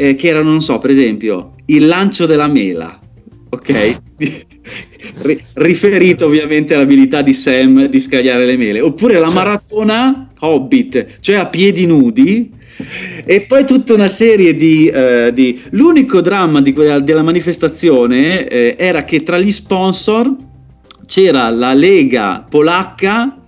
eh, 0.00 0.14
che 0.14 0.28
erano, 0.28 0.50
non 0.50 0.62
so, 0.62 0.78
per 0.78 0.90
esempio, 0.90 1.54
il 1.66 1.86
lancio 1.88 2.24
della 2.24 2.46
mela, 2.46 2.96
ok? 3.48 4.00
riferito 5.54 6.26
ovviamente 6.26 6.74
all'abilità 6.74 7.20
di 7.20 7.34
Sam 7.34 7.86
di 7.86 7.98
scagliare 7.98 8.46
le 8.46 8.56
mele, 8.56 8.80
oppure 8.80 9.14
la 9.14 9.22
certo. 9.22 9.34
maratona 9.34 10.28
Hobbit, 10.38 11.18
cioè 11.18 11.36
a 11.36 11.46
piedi 11.46 11.84
nudi. 11.84 12.48
E 13.24 13.40
poi 13.40 13.66
tutta 13.66 13.94
una 13.94 14.06
serie 14.06 14.54
di... 14.54 14.86
Eh, 14.86 15.32
di... 15.34 15.60
L'unico 15.70 16.20
dramma 16.20 16.60
di 16.60 16.72
quella, 16.72 17.00
della 17.00 17.24
manifestazione 17.24 18.46
eh, 18.46 18.76
era 18.78 19.02
che 19.02 19.24
tra 19.24 19.36
gli 19.36 19.50
sponsor 19.50 20.32
c'era 21.04 21.50
la 21.50 21.74
Lega 21.74 22.46
polacca 22.48 23.42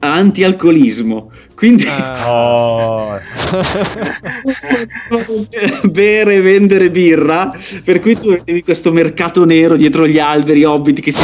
anti-alcolismo. 0.00 1.32
Quindi 1.58 1.86
oh. 2.24 3.18
bere 5.90 6.36
e 6.36 6.40
vendere 6.40 6.88
birra, 6.88 7.52
per 7.82 7.98
cui 7.98 8.16
tu 8.16 8.28
avevi 8.28 8.62
questo 8.62 8.92
mercato 8.92 9.44
nero 9.44 9.74
dietro 9.74 10.06
gli 10.06 10.20
alberi, 10.20 10.62
hobbit 10.62 11.00
che 11.00 11.10
si 11.10 11.20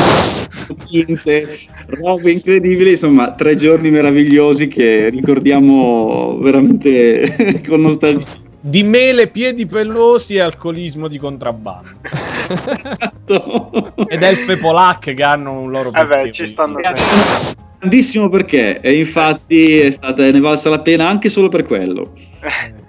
pinte, 0.91 1.57
robe 1.87 2.33
incredibili, 2.33 2.91
insomma, 2.91 3.33
tre 3.35 3.55
giorni 3.55 3.91
meravigliosi 3.91 4.67
che 4.67 5.09
ricordiamo 5.09 6.37
veramente 6.41 7.63
con 7.65 7.83
nostalgia 7.83 8.43
di 8.59 8.83
mele, 8.83 9.29
piedi 9.29 9.67
pellosi 9.67 10.35
e 10.35 10.41
alcolismo 10.41 11.07
di 11.07 11.19
contrabbando. 11.19 11.91
Esatto. 12.91 13.95
Ed 14.09 14.21
elfe 14.21 14.57
polacche 14.57 15.15
che 15.15 15.23
hanno 15.23 15.61
un 15.61 15.71
loro 15.71 15.93
Eh 15.93 16.33
ci 16.33 16.47
stanno 16.47 16.81
grandissimo 17.85 18.29
perché 18.29 18.81
e 18.81 18.99
infatti 18.99 19.79
è 19.79 19.91
stata, 19.91 20.31
ne 20.31 20.41
valsa 20.41 20.71
la 20.71 20.81
pena 20.81 21.09
anche 21.09 21.29
solo 21.29 21.49
per 21.49 21.65
quello. 21.65 22.13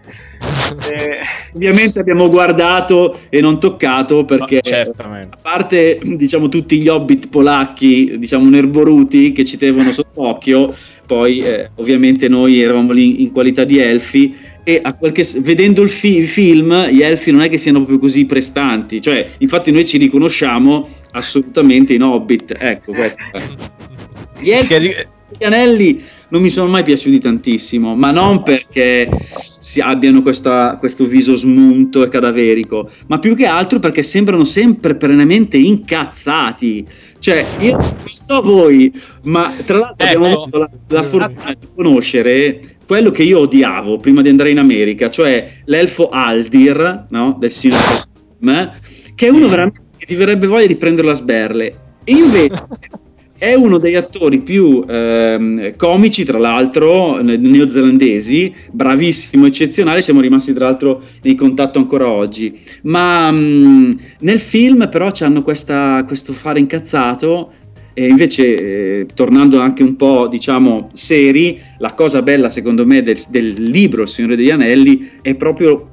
Eh. 0.90 1.20
Ovviamente 1.56 2.00
abbiamo 2.00 2.30
guardato 2.30 3.20
e 3.30 3.42
non 3.42 3.60
toccato 3.60 4.26
perché 4.26 4.60
a 4.60 5.28
parte 5.42 6.00
diciamo 6.04 6.50
tutti 6.50 6.80
gli 6.80 6.88
hobbit 6.88 7.30
polacchi, 7.30 8.16
diciamo 8.18 8.48
nerboruti 8.50 9.32
che 9.32 9.44
ci 9.44 9.58
tenevano 9.58 9.92
sott'occhio, 9.92 10.76
poi 11.06 11.40
eh, 11.40 11.72
ovviamente 11.76 12.28
noi 12.28 12.62
eravamo 12.62 12.92
lì 12.92 13.22
in 13.22 13.32
qualità 13.32 13.64
di 13.64 13.80
elfi 13.80 14.36
e 14.64 14.82
qualche, 15.00 15.26
vedendo 15.40 15.82
il 15.82 15.90
fi- 15.90 16.24
film 16.24 16.90
gli 16.90 17.02
elfi 17.02 17.32
non 17.32 17.42
è 17.42 17.50
che 17.50 17.58
siano 17.58 17.80
proprio 17.80 18.00
così 18.00 18.26
prestanti, 18.26 19.02
cioè 19.02 19.28
infatti 19.40 19.72
noi 19.72 19.86
ci 19.86 19.98
riconosciamo 19.98 20.88
assolutamente 21.12 21.94
in 21.94 22.04
hobbit, 22.04 22.56
ecco 22.58 22.92
questo. 22.92 23.84
Gli 24.40 24.50
elfi 24.52 25.14
gli 25.38 25.44
anelli 25.44 26.04
non 26.30 26.42
mi 26.42 26.50
sono 26.50 26.70
mai 26.70 26.84
piaciuti 26.84 27.20
tantissimo, 27.20 27.96
ma 27.96 28.12
non 28.12 28.44
perché 28.44 29.10
si 29.60 29.80
abbiano 29.80 30.22
questa, 30.22 30.78
questo 30.80 31.06
viso 31.06 31.36
smunto 31.36 32.04
e 32.04 32.08
cadaverico, 32.08 32.90
ma 33.08 33.20
più 33.20 33.36
che 33.36 33.46
altro 33.46 33.80
perché 33.80 34.04
sembrano 34.04 34.44
sempre 34.44 34.96
perennemente 34.96 35.58
incazzati. 35.58 36.86
Cioè, 37.20 37.46
io 37.60 37.78
non 37.78 38.04
so 38.06 38.42
voi, 38.42 38.92
ma 39.24 39.54
tra 39.66 39.80
l'altro 39.80 40.08
ecco. 40.08 40.16
abbiamo 40.18 40.42
avuto 40.42 40.58
la, 40.58 40.70
la 40.88 41.04
fortuna 41.04 41.56
di 41.58 41.68
conoscere 41.74 42.60
quello 42.86 43.12
che 43.12 43.24
io 43.24 43.40
odiavo 43.40 43.98
prima 43.98 44.22
di 44.22 44.30
andare 44.30 44.52
in 44.52 44.60
America, 44.60 45.10
cioè 45.10 45.62
l'elfo 45.66 46.10
Aldir, 46.10 47.08
no? 47.10 47.36
del 47.40 47.52
Silver 47.52 48.04
che 49.16 49.28
è 49.28 49.30
sì. 49.30 49.36
uno 49.36 49.48
veramente 49.48 49.82
che 49.98 50.06
ti 50.06 50.16
verrebbe 50.16 50.46
voglia 50.46 50.68
di 50.68 50.76
prendere 50.76 51.08
la 51.08 51.14
sberle. 51.14 51.80
E 52.04 52.12
invece 52.12 52.68
è 53.38 53.54
uno 53.54 53.78
degli 53.78 53.96
attori 53.96 54.42
più 54.42 54.84
ehm, 54.88 55.76
comici, 55.76 56.24
tra 56.24 56.38
l'altro, 56.38 57.22
neozelandesi, 57.22 58.54
bravissimo, 58.72 59.46
eccezionale. 59.46 60.02
Siamo 60.02 60.22
rimasti, 60.22 60.54
tra 60.54 60.66
l'altro, 60.66 61.02
in 61.24 61.36
contatto 61.36 61.78
ancora 61.78 62.08
oggi. 62.08 62.58
Ma 62.84 63.30
mh, 63.32 63.38
mm, 63.38 63.92
nel 64.20 64.40
film, 64.40 64.88
però, 64.90 65.12
hanno 65.20 65.44
questo 65.44 66.34
fare 66.34 66.60
incazzato. 66.60 67.52
E 67.98 68.08
invece, 68.08 68.56
eh, 69.00 69.06
tornando 69.14 69.60
anche 69.60 69.84
un 69.84 69.96
po', 69.96 70.28
diciamo, 70.28 70.90
seri, 70.94 71.60
la 71.80 71.94
cosa 71.94 72.22
bella, 72.22 72.50
secondo 72.50 72.86
me, 72.86 73.02
del, 73.04 73.18
del 73.30 73.54
libro 73.62 74.04
Il 74.04 74.08
Signore 74.10 74.36
degli 74.36 74.50
Anelli 74.50 75.12
è 75.22 75.36
proprio 75.36 75.90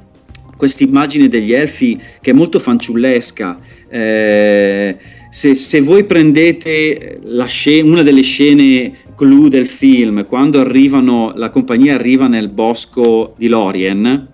questa 0.62 0.84
immagine 0.84 1.26
degli 1.26 1.52
elfi 1.52 2.00
che 2.20 2.30
è 2.30 2.34
molto 2.34 2.60
fanciullesca. 2.60 3.58
Eh, 3.88 4.96
se, 5.32 5.54
se 5.54 5.80
voi 5.80 6.04
prendete 6.04 7.18
scena, 7.46 7.88
una 7.88 8.02
delle 8.02 8.20
scene 8.20 8.92
clou 9.16 9.48
del 9.48 9.66
film, 9.66 10.26
quando 10.26 10.60
arrivano, 10.60 11.32
la 11.34 11.48
compagnia 11.48 11.94
arriva 11.94 12.26
nel 12.26 12.50
bosco 12.50 13.34
di 13.38 13.48
Lorien, 13.48 14.28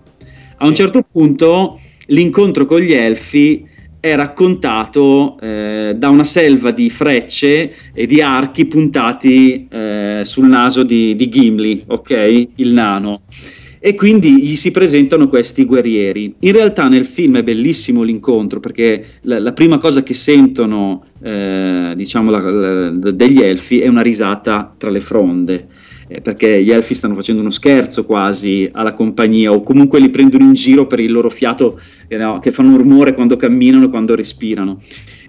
a 0.56 0.66
un 0.66 0.74
certo 0.74 1.06
punto 1.08 1.78
l'incontro 2.06 2.66
con 2.66 2.80
gli 2.80 2.92
elfi 2.92 3.64
è 4.00 4.16
raccontato 4.16 5.38
eh, 5.40 5.94
da 5.96 6.08
una 6.08 6.24
selva 6.24 6.72
di 6.72 6.90
frecce 6.90 7.72
e 7.94 8.06
di 8.06 8.20
archi 8.20 8.66
puntati 8.66 9.68
eh, 9.70 10.22
sul 10.24 10.48
naso 10.48 10.82
di, 10.82 11.14
di 11.14 11.28
Gimli, 11.28 11.84
ok? 11.86 12.48
Il 12.56 12.72
nano 12.72 13.22
e 13.80 13.94
quindi 13.94 14.40
gli 14.40 14.56
si 14.56 14.70
presentano 14.70 15.28
questi 15.28 15.64
guerrieri. 15.64 16.34
In 16.40 16.52
realtà 16.52 16.88
nel 16.88 17.06
film 17.06 17.38
è 17.38 17.42
bellissimo 17.42 18.02
l'incontro 18.02 18.60
perché 18.60 19.04
la, 19.22 19.38
la 19.38 19.52
prima 19.52 19.78
cosa 19.78 20.02
che 20.02 20.14
sentono 20.14 21.04
eh, 21.22 21.92
diciamo 21.94 22.30
la, 22.30 22.40
la, 22.40 22.90
degli 22.90 23.40
elfi 23.40 23.80
è 23.80 23.88
una 23.88 24.02
risata 24.02 24.74
tra 24.76 24.90
le 24.90 25.00
fronde 25.00 25.66
eh, 26.08 26.20
perché 26.20 26.62
gli 26.62 26.70
elfi 26.70 26.94
stanno 26.94 27.14
facendo 27.14 27.40
uno 27.40 27.50
scherzo 27.50 28.04
quasi 28.04 28.68
alla 28.72 28.94
compagnia 28.94 29.52
o 29.52 29.62
comunque 29.62 30.00
li 30.00 30.10
prendono 30.10 30.44
in 30.44 30.54
giro 30.54 30.86
per 30.86 31.00
il 31.00 31.12
loro 31.12 31.30
fiato 31.30 31.78
eh, 32.08 32.16
no, 32.16 32.38
che 32.38 32.50
fanno 32.50 32.76
rumore 32.76 33.14
quando 33.14 33.36
camminano 33.36 33.84
e 33.84 33.90
quando 33.90 34.14
respirano. 34.14 34.80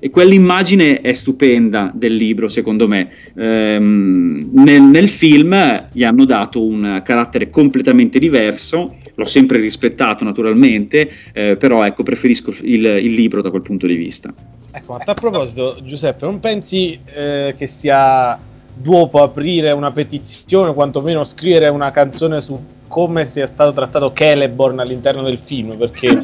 E 0.01 0.09
quell'immagine 0.09 1.01
è 1.01 1.11
stupenda 1.11 1.91
del 1.93 2.15
libro, 2.15 2.47
secondo 2.47 2.87
me. 2.87 3.09
Ehm, 3.35 4.49
nel, 4.53 4.81
nel, 4.81 5.09
film 5.09 5.87
gli 5.91 6.05
hanno 6.05 6.23
dato 6.23 6.63
un 6.63 7.01
carattere 7.03 7.49
completamente 7.49 8.17
diverso, 8.17 8.95
l'ho 9.13 9.25
sempre 9.25 9.59
rispettato 9.59 10.23
naturalmente, 10.23 11.11
eh, 11.33 11.57
però 11.57 11.83
ecco, 11.83 12.03
preferisco 12.03 12.53
il, 12.61 12.85
il, 12.85 13.13
libro 13.13 13.41
da 13.41 13.49
quel 13.49 13.61
punto 13.61 13.87
di 13.87 13.95
vista. 13.95 14.33
Ecco, 14.71 14.95
a 14.95 15.13
proposito, 15.13 15.79
Giuseppe, 15.83 16.25
non 16.25 16.39
pensi 16.39 16.97
eh, 17.13 17.53
che 17.57 17.67
sia 17.67 18.39
dopo 18.81 19.21
aprire 19.21 19.71
una 19.71 19.91
petizione 19.91 20.69
o 20.69 20.73
quantomeno 20.73 21.25
scrivere 21.25 21.67
una 21.67 21.91
canzone 21.91 22.39
su 22.39 22.57
come 22.87 23.25
sia 23.25 23.45
stato 23.45 23.73
trattato 23.73 24.13
Celeborn 24.15 24.79
all'interno 24.79 25.21
del 25.21 25.37
film 25.37 25.75
perché 25.75 26.23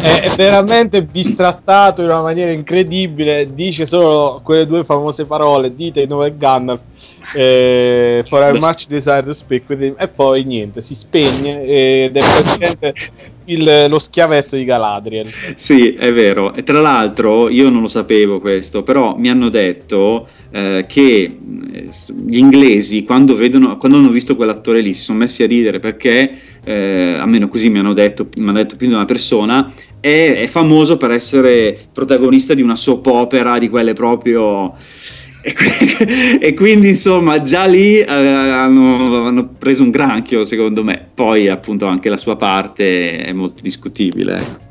è, 0.00 0.32
veramente 0.36 1.02
bistrattato 1.02 2.00
in 2.00 2.08
una 2.08 2.22
maniera 2.22 2.52
incredibile 2.52 3.52
dice 3.52 3.84
solo 3.84 4.40
quelle 4.44 4.66
due 4.66 4.84
famose 4.84 5.26
parole 5.26 5.74
dite 5.74 6.02
il 6.02 6.08
nome 6.08 6.36
Gandalf 6.36 6.80
eh, 7.34 8.24
for 8.26 8.42
our 8.42 8.58
much 8.58 8.86
desire 8.86 9.22
to 9.22 9.32
speak 9.32 9.68
with 9.68 9.94
e 9.98 10.08
poi 10.08 10.44
niente 10.44 10.80
si 10.80 10.94
spegne 10.94 11.62
ed 11.62 12.16
è 12.16 12.20
praticamente 12.20 12.94
il, 13.48 13.86
lo 13.88 13.98
schiavetto 13.98 14.56
di 14.56 14.64
Galadriel. 14.64 15.28
Sì 15.54 15.90
è 15.90 16.12
vero. 16.12 16.54
E 16.54 16.62
tra 16.62 16.80
l'altro 16.80 17.48
io 17.48 17.68
non 17.68 17.82
lo 17.82 17.86
sapevo 17.86 18.40
questo 18.40 18.82
però 18.82 19.16
mi 19.16 19.28
hanno 19.28 19.48
detto 19.48 20.28
eh, 20.50 20.86
che 20.88 21.38
eh, 21.72 21.88
gli 22.26 22.38
inglesi 22.38 23.02
quando, 23.02 23.34
vedono, 23.34 23.76
quando 23.76 23.98
hanno 23.98 24.10
visto 24.10 24.36
quell'attore 24.36 24.80
lì 24.80 24.94
si 24.94 25.02
sono 25.02 25.18
messi 25.18 25.42
a 25.42 25.46
ridere 25.46 25.78
perché, 25.78 26.38
eh, 26.64 27.16
almeno 27.18 27.48
così 27.48 27.68
mi 27.68 27.78
hanno 27.78 27.92
detto, 27.92 28.28
mi 28.36 28.48
hanno 28.48 28.58
detto 28.58 28.76
più 28.76 28.86
di 28.86 28.94
una 28.94 29.04
persona, 29.04 29.72
è, 30.00 30.36
è, 30.38 30.46
famoso 30.46 30.96
per 30.96 31.10
essere 31.10 31.78
protagonista 31.92 32.54
di 32.54 32.62
una 32.62 32.76
soap 32.76 33.06
opera 33.06 33.58
di 33.58 33.68
quelle 33.68 33.92
proprio... 33.92 34.74
E, 35.40 35.54
e 36.40 36.54
quindi 36.54 36.88
insomma 36.88 37.42
già 37.42 37.64
lì 37.64 37.98
eh, 37.98 38.10
hanno, 38.10 39.26
hanno, 39.26 39.48
preso 39.56 39.82
un 39.82 39.90
granchio 39.90 40.44
secondo 40.44 40.82
me 40.82 41.08
poi 41.14 41.48
appunto 41.48 41.86
anche 41.86 42.08
la 42.08 42.16
sua 42.16 42.36
parte 42.36 43.18
è 43.18 43.32
molto 43.32 43.62
discutibile 43.62 44.66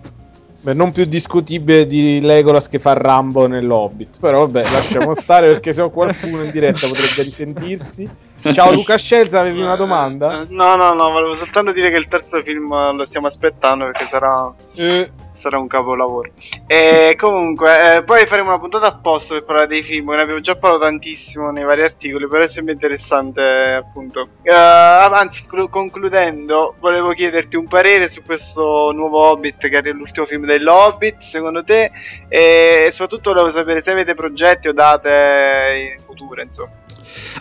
Beh, 0.68 0.74
non 0.74 0.92
più 0.92 1.06
discutibile 1.06 1.86
di 1.86 2.20
Legolas 2.20 2.68
che 2.68 2.78
fa 2.78 2.92
Rambo 2.92 3.48
nell'Hobbit. 3.48 4.20
Però 4.20 4.46
vabbè, 4.46 4.70
lasciamo 4.70 5.14
stare 5.14 5.48
perché 5.48 5.72
se 5.72 5.82
ho 5.82 5.90
qualcuno 5.90 6.44
in 6.44 6.52
diretta 6.52 6.88
potrebbe 6.88 7.22
risentirsi. 7.22 8.10
Ciao 8.52 8.74
Luca 8.74 8.98
Scelza, 8.98 9.40
avevi 9.40 9.62
una 9.62 9.78
domanda? 9.78 10.46
No, 10.50 10.76
no, 10.76 10.94
no, 10.94 11.12
volevo 11.12 11.36
soltanto 11.36 11.72
dire 11.72 11.90
che 11.90 11.96
il 11.96 12.10
terzo 12.10 12.42
film 12.42 12.68
lo 12.98 13.06
stiamo 13.06 13.28
aspettando 13.28 13.86
perché 13.86 14.08
sarà... 14.08 14.54
Eh 14.76 15.10
sarà 15.38 15.60
un 15.60 15.68
capolavoro. 15.68 16.32
E 16.66 17.16
comunque, 17.18 17.98
eh, 17.98 18.04
poi 18.04 18.26
faremo 18.26 18.50
una 18.50 18.60
puntata 18.60 18.88
apposta 18.88 19.36
per 19.36 19.44
parlare 19.44 19.68
dei 19.68 19.84
film, 19.84 20.10
ne 20.10 20.22
abbiamo 20.22 20.42
già 20.42 20.56
parlato 20.56 20.84
tantissimo 20.84 21.52
nei 21.52 21.64
vari 21.64 21.84
articoli, 21.84 22.28
però 22.28 22.44
è 22.44 22.48
sempre 22.48 22.74
interessante, 22.74 23.42
appunto. 23.42 24.30
Uh, 24.44 24.52
anzi, 24.52 25.46
cl- 25.46 25.70
concludendo, 25.70 26.76
volevo 26.80 27.12
chiederti 27.12 27.56
un 27.56 27.68
parere 27.68 28.08
su 28.08 28.24
questo 28.24 28.92
nuovo 28.92 29.20
Hobbit, 29.30 29.70
che 29.70 29.78
è 29.78 29.92
l'ultimo 29.92 30.26
film 30.26 30.46
dell'Hobbit, 30.46 31.22
secondo 31.22 31.64
te, 31.64 31.92
e 32.28 32.90
soprattutto 32.92 33.32
volevo 33.32 33.52
sapere 33.52 33.82
se 33.82 33.92
avete 33.92 34.16
progetti 34.16 34.68
o 34.68 34.74
date 34.74 35.96
in 35.98 36.04
futuro, 36.04 36.42
insomma. 36.42 36.72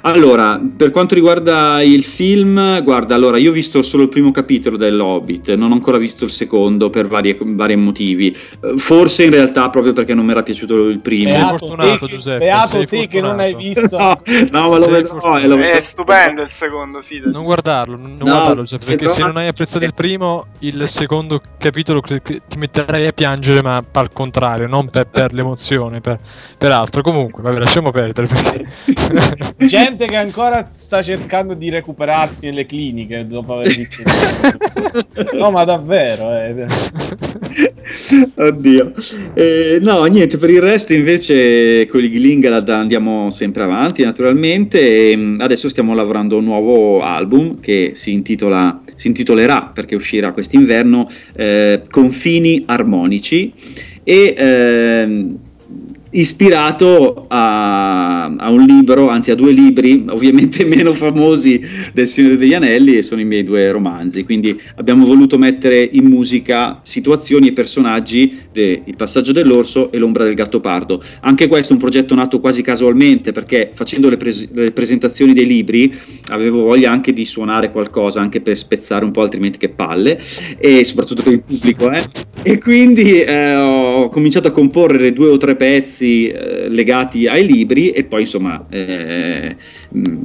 Allora, 0.03 0.61
per 0.77 0.91
quanto 0.91 1.15
riguarda 1.15 1.83
il 1.83 2.05
film, 2.05 2.83
guarda, 2.83 3.15
allora 3.15 3.39
io 3.39 3.51
ho 3.51 3.53
visto 3.53 3.83
solo 3.83 4.05
il 4.05 4.09
primo 4.09 4.31
capitolo 4.31 4.77
dell'Hobbit, 4.77 5.55
non 5.55 5.71
ho 5.71 5.75
ancora 5.75 5.99
visto 5.99 6.25
il 6.25 6.31
secondo 6.31 6.91
per 6.91 7.07
varie, 7.07 7.37
vari 7.41 7.77
motivi. 7.77 8.37
Eh, 8.61 8.77
forse 8.77 9.25
in 9.25 9.31
realtà 9.31 9.69
proprio 9.71 9.93
perché 9.93 10.15
non 10.15 10.25
mi 10.25 10.33
era 10.33 10.43
piaciuto 10.43 10.89
il 10.89 11.01
primo. 11.01 11.33
Beato 11.33 11.75
te, 11.77 11.99
che, 11.99 12.07
Giuseppe, 12.07 12.45
beato 12.45 12.87
te 12.87 13.07
che 13.07 13.21
non 13.21 13.39
hai 13.39 13.55
visto. 13.55 13.97
no, 13.99 14.21
no 14.51 14.69
ma 14.69 14.79
lo 14.79 14.89
vedrò. 14.89 15.39
Lo 15.47 15.59
è 15.59 15.81
stupendo 15.81 16.43
il 16.43 16.51
secondo, 16.51 17.01
fidati. 17.03 17.33
Non 17.33 17.45
guardarlo, 17.45 17.97
non 17.97 18.15
no, 18.19 18.25
guardarlo, 18.25 18.63
Giuseppe, 18.63 18.85
perché 18.85 19.09
se 19.09 19.21
non 19.23 19.37
hai 19.37 19.49
apprezzato 19.49 19.85
il 19.85 19.95
primo, 19.95 20.47
il 20.61 20.89
secondo 20.89 21.41
capitolo 21.59 22.01
ti 22.01 22.59
metterai 22.59 23.07
a 23.07 23.13
piangere, 23.13 23.63
ma 23.63 23.83
al 23.93 24.13
contrario, 24.13 24.67
non 24.67 24.89
per, 24.89 25.07
per 25.07 25.33
l'emozione, 25.33 26.01
per, 26.01 26.19
per 26.57 26.73
altro. 26.73 27.03
Comunque, 27.03 27.43
vabbè, 27.43 27.59
lasciamo 27.59 27.91
perdere 27.91 28.27
perché... 28.27 28.65
gente 29.67 30.07
che 30.07 30.17
ancora 30.17 30.71
sta 30.73 31.03
cercando 31.03 31.55
di 31.55 31.71
recuperarsi 31.71 32.47
nelle 32.47 32.67
cliniche 32.67 33.27
dopo 33.27 33.55
aver 33.55 33.69
visto. 33.69 34.03
no, 35.37 35.51
ma 35.51 35.65
davvero. 35.65 36.31
Eh. 36.33 36.67
Oddio. 38.35 38.93
Eh, 39.35 39.79
no, 39.81 40.05
niente, 40.05 40.39
per 40.39 40.51
il 40.51 40.61
resto 40.61 40.93
invece 40.93 41.87
con 41.87 42.03
i 42.03 42.11
Glingalad 42.11 42.69
andiamo 42.69 43.31
sempre 43.31 43.63
avanti 43.63 44.03
naturalmente. 44.03 45.11
E 45.11 45.17
mm, 45.17 45.41
adesso 45.41 45.69
stiamo 45.69 45.95
lavorando 45.95 46.37
a 46.37 46.39
un 46.39 46.45
nuovo 46.45 47.03
album 47.03 47.61
che 47.61 47.93
si, 47.95 48.13
intitola, 48.13 48.81
si 48.95 49.09
intitolerà, 49.09 49.71
perché 49.75 49.95
uscirà 49.95 50.33
quest'inverno, 50.33 51.09
eh, 51.35 51.83
Confini 51.91 52.63
Armonici. 52.67 53.53
E 54.05 54.35
ehm, 54.37 55.39
ispirato 56.17 57.27
a, 57.29 58.25
a, 58.25 58.51
un 58.51 58.65
libro, 58.65 59.09
anzi 59.09 59.31
a 59.31 59.35
due 59.35 59.53
libri, 59.53 60.05
ovviamente 60.09 60.65
meno 60.67 60.95
famosi 60.95 61.61
del 61.93 62.09
Signore 62.09 62.37
degli 62.37 62.55
Anelli, 62.55 62.97
e 62.97 63.03
sono 63.03 63.21
i 63.21 63.25
miei 63.25 63.45
due 63.45 63.71
romanzi. 63.71 64.25
Quindi 64.25 64.59
abbiamo 64.77 65.05
voluto 65.05 65.39
mettere 65.39 65.89
in 65.93 66.05
musica 66.05 66.81
situazioni 66.83 67.49
e 67.49 67.53
personaggi 67.53 68.39
de 68.53 68.83
Il 68.85 68.97
passaggio 68.97 69.33
dell'orso 69.33 69.91
e 69.93 69.99
l'ombra 69.99 70.25
del 70.25 70.35
gatto 70.35 70.61
pardo. 70.61 71.03
Anche 71.21 71.49
questo 71.49 71.71
è 71.71 71.73
un 71.73 71.79
progetto 71.81 72.15
nato 72.15 72.41
quasi 72.41 72.63
casualmente, 72.63 73.33
perché 73.33 73.71
facendo 73.75 74.09
le, 74.09 74.17
pres 74.17 74.49
le 74.53 74.73
presentazioni 74.73 75.35
dei 75.35 75.47
libri 75.47 75.95
avevo 76.31 76.63
voglia 76.63 76.91
anche 76.91 77.13
di 77.13 77.25
suonare 77.25 77.71
qualcosa, 77.71 78.21
anche 78.21 78.41
per 78.41 78.57
spezzare 78.57 79.05
un 79.05 79.11
po', 79.11 79.23
altrimenti 79.23 79.59
che 79.59 79.69
palle, 79.69 80.21
e 80.59 80.85
soprattutto 80.85 81.23
per 81.23 81.33
il 81.33 81.43
pubblico. 81.43 81.91
Eh? 81.91 82.09
E 82.43 82.59
quindi 82.59 83.21
eh, 83.21 83.55
ho 83.55 84.09
cominciato 84.09 84.49
a 84.49 84.53
comporre 84.53 85.13
due 85.13 85.29
o 85.29 85.37
tre 85.37 85.57
pezzi 85.57 86.06
pezzi 86.07 86.29
eh, 86.29 86.69
legati 86.69 87.27
ai 87.27 87.45
libri 87.45 87.91
e 87.91 88.05
poi 88.05 88.21
insomma 88.21 88.65
eh, 88.71 89.57
mh, 89.91 90.25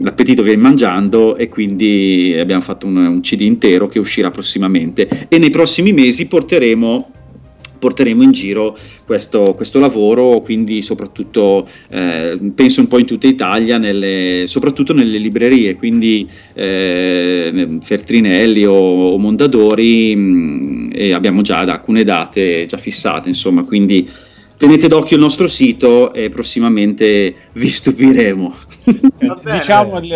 l'appetito 0.00 0.42
viene 0.42 0.62
mangiando 0.62 1.36
e 1.36 1.48
quindi 1.48 2.34
abbiamo 2.38 2.62
fatto 2.62 2.86
un, 2.86 2.96
un, 2.96 3.20
CD 3.20 3.42
intero 3.42 3.86
che 3.86 3.98
uscirà 3.98 4.30
prossimamente. 4.30 5.26
E 5.28 5.38
nei 5.38 5.50
prossimi 5.50 5.92
mesi 5.92 6.26
porteremo 6.26 7.12
porteremo 7.78 8.24
in 8.24 8.32
giro 8.32 8.76
questo, 9.06 9.54
questo 9.54 9.78
lavoro, 9.78 10.40
quindi 10.40 10.82
soprattutto 10.82 11.68
eh, 11.90 12.36
penso 12.52 12.80
un 12.80 12.88
po' 12.88 12.98
in 12.98 13.06
tutta 13.06 13.28
Italia, 13.28 13.78
nelle, 13.78 14.46
soprattutto 14.48 14.92
nelle 14.92 15.18
librerie, 15.18 15.76
quindi 15.76 16.28
eh, 16.54 17.78
Fertrinelli 17.80 18.64
o, 18.64 18.74
o 18.74 19.18
Mondadori 19.18 20.16
mh, 20.16 20.90
e 20.92 21.12
abbiamo 21.12 21.42
già 21.42 21.58
alcune 21.60 22.02
date 22.02 22.66
già 22.66 22.78
fissate, 22.78 23.28
insomma, 23.28 23.62
quindi 23.62 24.10
tenete 24.58 24.88
d'occhio 24.88 25.16
il 25.16 25.22
nostro 25.22 25.46
sito 25.46 26.12
e 26.12 26.28
prossimamente 26.28 27.34
vi 27.52 27.68
stupiremo. 27.68 28.54
diciamo 29.50 29.98
il, 30.00 30.12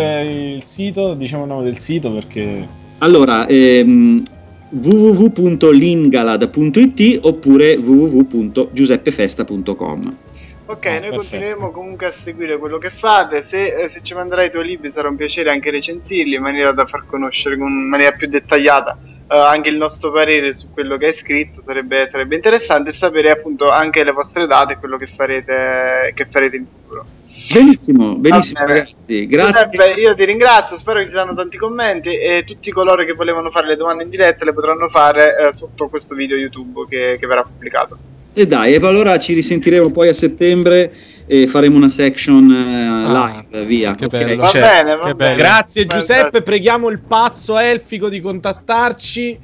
il, 0.55 0.61
sito, 0.61 1.15
diciamo 1.15 1.43
il 1.43 1.49
nome 1.49 1.63
del 1.63 1.77
sito 1.77 2.11
perché... 2.11 2.81
Allora, 2.99 3.47
ehm, 3.47 4.23
www.lingalad.it 4.69 7.19
oppure 7.21 7.75
www.giuseppefesta.com 7.75 10.17
Ok, 10.65 10.85
oh, 10.85 10.89
noi 10.89 11.01
perfetto. 11.01 11.17
continueremo 11.17 11.71
comunque 11.71 12.05
a 12.07 12.11
seguire 12.11 12.57
quello 12.57 12.77
che 12.77 12.89
fate. 12.89 13.41
Se, 13.41 13.65
eh, 13.65 13.89
se, 13.89 14.01
ci 14.01 14.13
manderai 14.13 14.47
i 14.47 14.51
tuoi 14.51 14.65
libri 14.65 14.91
sarà 14.91 15.09
un 15.09 15.15
piacere 15.15 15.49
anche 15.49 15.71
recensirli 15.71 16.35
in 16.35 16.41
maniera 16.41 16.71
da 16.71 16.85
far 16.85 17.05
conoscere 17.05 17.55
in 17.55 17.89
maniera 17.89 18.11
più 18.11 18.27
dettagliata 18.27 18.97
uh, 19.33 19.37
anche 19.37 19.69
il 19.69 19.77
nostro 19.77 20.11
parere 20.11 20.53
su 20.53 20.67
quello 20.71 20.97
che 20.97 21.07
hai 21.07 21.13
scritto 21.13 21.61
sarebbe, 21.61 22.07
sarebbe, 22.09 22.35
interessante 22.35 22.91
sapere 22.91 23.31
appunto 23.31 23.69
anche 23.69 24.03
le 24.03 24.11
vostre 24.11 24.45
date 24.45 24.73
e 24.73 24.77
quello 24.77 24.97
che 24.97 25.07
farete, 25.07 26.11
che 26.13 26.25
farete 26.25 26.55
in 26.55 26.67
futuro. 26.67 27.05
Benissimo, 27.51 28.15
benissimo 28.15 28.65
ragazzi, 28.65 29.25
grazie. 29.25 29.67
Giuseppe, 29.71 29.99
io 29.99 30.13
ti 30.13 30.25
ringrazio, 30.25 30.77
spero 30.77 30.99
che 30.99 31.05
ci 31.05 31.11
siano 31.11 31.33
tanti 31.33 31.57
commenti 31.57 32.15
e 32.15 32.43
tutti 32.45 32.69
coloro 32.71 33.03
che 33.03 33.13
volevano 33.13 33.49
fare 33.49 33.67
le 33.67 33.75
domande 33.75 34.03
in 34.03 34.09
diretta 34.09 34.45
le 34.45 34.53
potranno 34.53 34.87
fare 34.87 35.35
eh, 35.37 35.53
sotto 35.53 35.87
questo 35.87 36.13
video 36.13 36.37
YouTube 36.37 36.85
che, 36.87 37.17
che 37.19 37.25
verrà 37.25 37.41
pubblicato. 37.41 37.97
E 38.35 38.47
dai, 38.47 38.73
e 38.73 38.77
allora 38.77 39.17
ci 39.19 39.33
risentiremo 39.33 39.91
poi 39.91 40.09
a 40.09 40.13
settembre 40.13 40.91
e 41.25 41.47
faremo 41.47 41.77
una 41.77 41.89
section 41.89 42.49
uh, 42.49 43.15
ah, 43.15 43.43
live, 43.49 43.65
via. 43.65 43.95
Che 43.95 44.05
okay. 44.05 44.25
bello. 44.25 44.41
Va 44.41 44.51
bene, 44.51 44.95
va 44.95 45.13
bene. 45.13 45.35
Grazie 45.35 45.85
Giuseppe, 45.85 46.41
preghiamo 46.41 46.89
il 46.89 47.01
pazzo 47.01 47.57
elfico 47.57 48.09
di 48.09 48.19
contattarci 48.19 49.39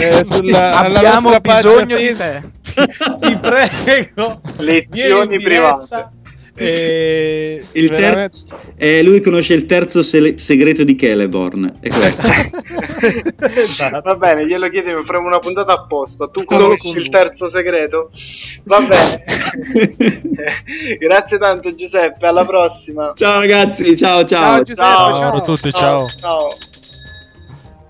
eh, 0.00 0.24
sulla, 0.24 0.78
Abbiamo 0.78 1.38
bisogno 1.40 1.96
di 1.96 2.14
te. 2.14 2.42
Ti 3.20 3.38
prego. 3.38 4.40
Lezioni 4.58 5.40
private. 5.40 6.20
E 6.54 7.64
il 7.72 7.88
veramente... 7.88 8.16
terzo, 8.16 8.60
eh, 8.76 9.02
lui 9.02 9.20
conosce 9.22 9.54
il 9.54 9.64
terzo 9.64 10.02
se- 10.02 10.34
segreto 10.36 10.84
di 10.84 10.98
Celeborn. 10.98 11.78
È 11.80 11.88
questo. 11.88 12.22
esatto. 13.54 14.00
Va 14.04 14.14
bene, 14.16 14.46
glielo 14.46 14.68
chiedevo, 14.68 15.02
faremo 15.02 15.28
una 15.28 15.38
puntata 15.38 15.72
apposta. 15.72 16.28
Tu 16.28 16.44
conosci 16.44 16.88
il 16.88 17.08
terzo 17.08 17.48
segreto? 17.48 18.10
Va 18.64 18.80
bene. 18.80 19.24
Grazie 20.98 21.38
tanto 21.38 21.74
Giuseppe, 21.74 22.26
alla 22.26 22.44
prossima. 22.44 23.12
Ciao 23.14 23.40
ragazzi, 23.40 23.96
ciao 23.96 24.24
ciao. 24.24 24.56
Ciao 24.56 24.62
Giuseppe, 24.62 24.88
ciao, 24.88 25.10
ciao. 25.10 25.16
ciao 25.16 25.36
a 25.36 25.40
tutti, 25.40 25.70
ciao. 25.70 26.06
ciao. 26.06 26.48